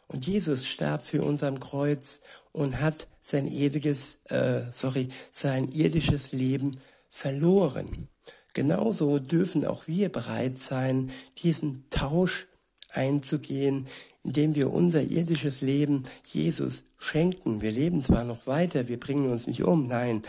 Und 0.07 0.27
Jesus 0.27 0.65
starb 0.65 1.03
für 1.03 1.23
uns 1.23 1.43
am 1.43 1.59
Kreuz 1.59 2.21
und 2.51 2.79
hat 2.79 3.07
sein 3.21 3.51
ewiges, 3.51 4.19
äh, 4.25 4.61
sorry, 4.71 5.09
sein 5.31 5.69
irdisches 5.69 6.31
Leben 6.31 6.77
verloren. 7.09 8.07
Genauso 8.53 9.19
dürfen 9.19 9.65
auch 9.65 9.87
wir 9.87 10.09
bereit 10.09 10.59
sein, 10.59 11.11
diesen 11.43 11.85
Tausch 11.89 12.47
einzugehen, 12.93 13.87
indem 14.23 14.55
wir 14.55 14.71
unser 14.71 15.01
irdisches 15.01 15.61
Leben 15.61 16.05
Jesus 16.25 16.83
schenken. 16.97 17.61
Wir 17.61 17.71
leben 17.71 18.01
zwar 18.01 18.23
noch 18.23 18.47
weiter, 18.47 18.87
wir 18.87 18.99
bringen 18.99 19.29
uns 19.29 19.47
nicht 19.47 19.63
um, 19.63 19.87
nein, 19.87 20.21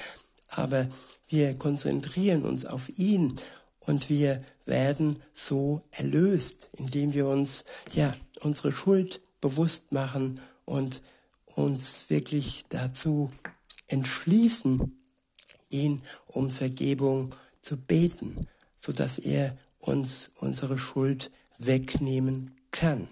aber 0.49 0.89
wir 1.29 1.55
konzentrieren 1.55 2.45
uns 2.45 2.67
auf 2.67 2.99
ihn 2.99 3.37
und 3.81 4.11
wir 4.11 4.39
werden 4.65 5.21
so 5.33 5.81
erlöst, 5.93 6.69
indem 6.73 7.15
wir 7.15 7.29
uns 7.29 7.65
ja 7.93 8.15
unsere 8.41 8.73
Schuld 8.73 9.21
bewusst 9.47 9.93
machen 9.93 10.41
und 10.65 11.03
uns 11.45 12.11
wirklich 12.11 12.65
dazu 12.69 13.31
entschließen, 13.87 15.01
ihn 15.71 16.03
um 16.27 16.51
Vergebung 16.51 17.33
zu 17.61 17.77
beten, 17.77 18.49
so 18.77 18.91
dass 18.91 19.19
er 19.19 19.57
uns 19.79 20.31
unsere 20.41 20.79
Schuld 20.79 21.31
wegnehmen 21.59 22.57
kann. 22.73 23.07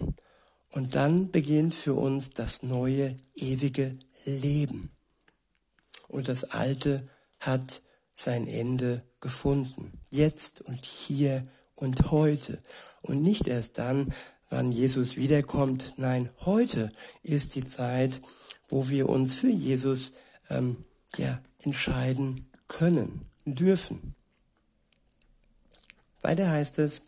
Und 0.71 0.95
dann 0.95 1.31
beginnt 1.31 1.73
für 1.73 1.93
uns 1.93 2.31
das 2.31 2.63
neue, 2.63 3.15
ewige 3.35 3.97
Leben. 4.25 4.91
Und 6.09 6.27
das 6.27 6.43
alte 6.43 7.05
hat 7.39 7.81
sein 8.13 8.45
Ende 8.49 9.03
gefunden. 9.21 10.01
Jetzt 10.09 10.59
und 10.59 10.83
hier 10.83 11.47
und 11.75 12.11
heute. 12.11 12.61
Und 13.01 13.21
nicht 13.21 13.47
erst 13.47 13.77
dann, 13.77 14.13
wann 14.55 14.71
Jesus 14.71 15.17
wiederkommt. 15.17 15.95
Nein, 15.97 16.29
heute 16.45 16.89
ist 17.23 17.55
die 17.55 17.67
Zeit, 17.67 18.21
wo 18.69 18.87
wir 18.87 19.09
uns 19.09 19.35
für 19.35 19.49
Jesus 19.49 20.13
ähm, 20.49 20.85
ja, 21.17 21.39
entscheiden 21.63 22.49
können, 22.69 23.25
dürfen. 23.43 24.15
Weiter 26.21 26.49
heißt 26.49 26.79
es, 26.79 27.01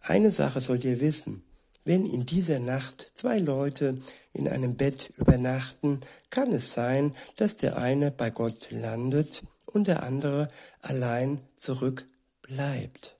eine 0.00 0.32
Sache 0.32 0.60
sollt 0.60 0.82
ihr 0.82 1.00
wissen, 1.00 1.44
wenn 1.84 2.04
in 2.04 2.26
dieser 2.26 2.58
Nacht 2.58 3.12
zwei 3.14 3.38
Leute 3.38 4.00
in 4.32 4.48
einem 4.48 4.76
Bett 4.76 5.12
übernachten, 5.18 6.00
kann 6.30 6.50
es 6.50 6.72
sein, 6.72 7.14
dass 7.36 7.56
der 7.56 7.76
eine 7.76 8.10
bei 8.10 8.30
Gott 8.30 8.72
landet 8.72 9.44
und 9.66 9.86
der 9.86 10.02
andere 10.02 10.48
allein 10.82 11.38
zurückbleibt. 11.54 13.16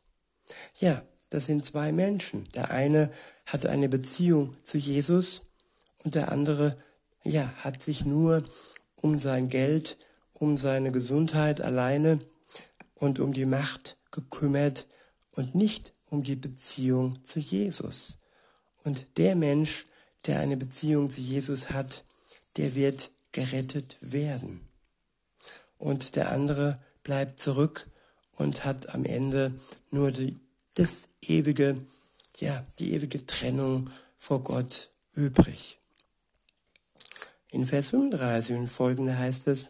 Ja, 0.81 1.03
das 1.31 1.47
sind 1.47 1.65
zwei 1.65 1.93
Menschen. 1.93 2.49
Der 2.55 2.71
eine 2.71 3.13
hat 3.47 3.65
eine 3.65 3.89
Beziehung 3.89 4.57
zu 4.65 4.77
Jesus 4.77 5.43
und 6.05 6.15
der 6.15 6.33
andere, 6.33 6.77
ja, 7.25 7.53
hat 7.59 7.83
sich 7.83 8.05
nur 8.05 8.43
um 8.97 9.19
sein 9.19 9.49
Geld, 9.49 9.97
um 10.33 10.59
seine 10.59 10.93
Gesundheit 10.93 11.61
alleine 11.61 12.21
und 12.95 13.19
um 13.19 13.33
die 13.33 13.47
Macht 13.47 13.97
gekümmert 14.11 14.87
und 15.31 15.55
nicht 15.55 15.93
um 16.11 16.23
die 16.23 16.37
Beziehung 16.37 17.25
zu 17.25 17.41
Jesus. 17.41 18.19
Und 18.85 19.07
der 19.17 19.37
Mensch, 19.37 19.87
der 20.27 20.41
eine 20.41 20.57
Beziehung 20.57 21.11
zu 21.11 21.21
Jesus 21.21 21.71
hat, 21.71 22.05
der 22.57 22.75
wird 22.75 23.11
gerettet 23.33 23.97
werden. 24.01 24.69
Und 25.79 26.17
der 26.17 26.33
andere 26.33 26.79
bleibt 27.03 27.39
zurück 27.39 27.89
und 28.33 28.65
hat 28.65 28.95
am 28.95 29.05
Ende 29.05 29.55
nur 29.91 30.11
die 30.11 30.41
das 30.75 31.09
ewige, 31.23 31.81
ja, 32.37 32.65
die 32.79 32.93
ewige 32.93 33.27
Trennung 33.27 33.91
vor 34.17 34.43
Gott 34.43 34.91
übrig. 35.13 35.79
In 37.51 37.67
Vers 37.67 37.91
35 37.91 38.57
und 38.57 38.69
folgende 38.69 39.19
heißt 39.19 39.49
es, 39.49 39.67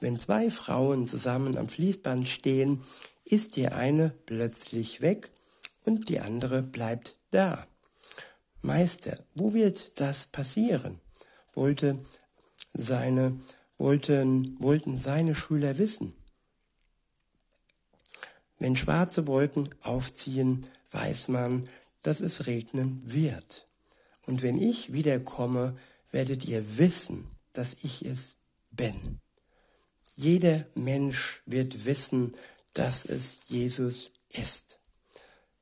wenn 0.00 0.18
zwei 0.18 0.50
Frauen 0.50 1.06
zusammen 1.06 1.56
am 1.56 1.68
Fließband 1.68 2.28
stehen, 2.28 2.82
ist 3.24 3.56
die 3.56 3.68
eine 3.68 4.10
plötzlich 4.26 5.00
weg 5.00 5.30
und 5.84 6.08
die 6.08 6.20
andere 6.20 6.62
bleibt 6.62 7.16
da. 7.30 7.66
Meister, 8.62 9.18
wo 9.34 9.54
wird 9.54 10.00
das 10.00 10.26
passieren? 10.26 11.00
wollte 11.54 11.98
seine 12.72 13.38
wollten, 13.76 14.60
wollten 14.60 14.98
seine 14.98 15.34
Schüler 15.34 15.78
wissen. 15.78 16.14
Wenn 18.58 18.76
schwarze 18.76 19.26
Wolken 19.26 19.68
aufziehen, 19.82 20.66
weiß 20.90 21.28
man, 21.28 21.68
dass 22.02 22.20
es 22.20 22.46
regnen 22.46 23.00
wird. 23.04 23.66
Und 24.26 24.42
wenn 24.42 24.60
ich 24.60 24.92
wiederkomme, 24.92 25.76
werdet 26.10 26.44
ihr 26.46 26.78
wissen, 26.78 27.26
dass 27.52 27.74
ich 27.82 28.04
es 28.04 28.36
bin. 28.70 29.20
Jeder 30.16 30.66
Mensch 30.74 31.42
wird 31.46 31.84
wissen, 31.84 32.34
dass 32.74 33.04
es 33.04 33.36
Jesus 33.48 34.10
ist. 34.30 34.78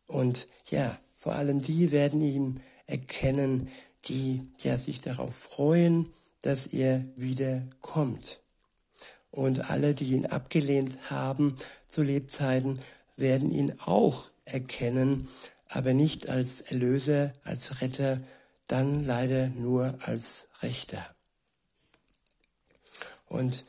Und 0.06 0.48
ja, 0.70 0.98
vor 1.16 1.34
allem 1.34 1.60
die 1.60 1.92
werden 1.92 2.20
ihn 2.20 2.60
erkennen, 2.86 3.70
die 4.06 4.42
ja 4.58 4.78
sich 4.78 5.00
darauf 5.00 5.34
freuen, 5.34 6.12
dass 6.42 6.66
er 6.66 7.04
wieder 7.16 7.66
kommt. 7.80 8.40
Und 9.30 9.70
alle, 9.70 9.94
die 9.94 10.12
ihn 10.12 10.26
abgelehnt 10.26 11.10
haben 11.10 11.54
zu 11.86 12.02
Lebzeiten, 12.02 12.80
werden 13.16 13.50
ihn 13.50 13.74
auch 13.80 14.30
erkennen, 14.44 15.28
aber 15.68 15.94
nicht 15.94 16.28
als 16.28 16.60
Erlöser, 16.60 17.34
als 17.44 17.80
Retter, 17.80 18.20
dann 18.66 19.04
leider 19.04 19.48
nur 19.48 19.98
als 20.02 20.46
Richter. 20.62 21.04
Und 23.26 23.64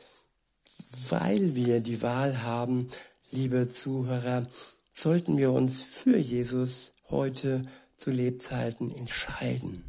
weil 1.08 1.54
wir 1.54 1.80
die 1.80 2.02
Wahl 2.02 2.42
haben, 2.42 2.88
liebe 3.30 3.68
Zuhörer, 3.68 4.46
sollten 4.92 5.38
wir 5.38 5.52
uns 5.52 5.82
für 5.82 6.16
Jesus 6.16 6.92
heute 7.10 7.66
zu 7.96 8.10
Lebzeiten 8.10 8.94
entscheiden. 8.94 9.84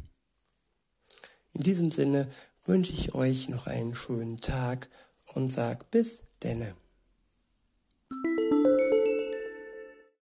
In 1.54 1.62
diesem 1.62 1.90
Sinne 1.90 2.28
wünsche 2.64 2.92
ich 2.92 3.14
euch 3.14 3.48
noch 3.48 3.66
einen 3.66 3.94
schönen 3.94 4.38
Tag 4.40 4.88
und 5.34 5.52
sag 5.52 5.90
bis 5.90 6.22
denne. 6.42 6.74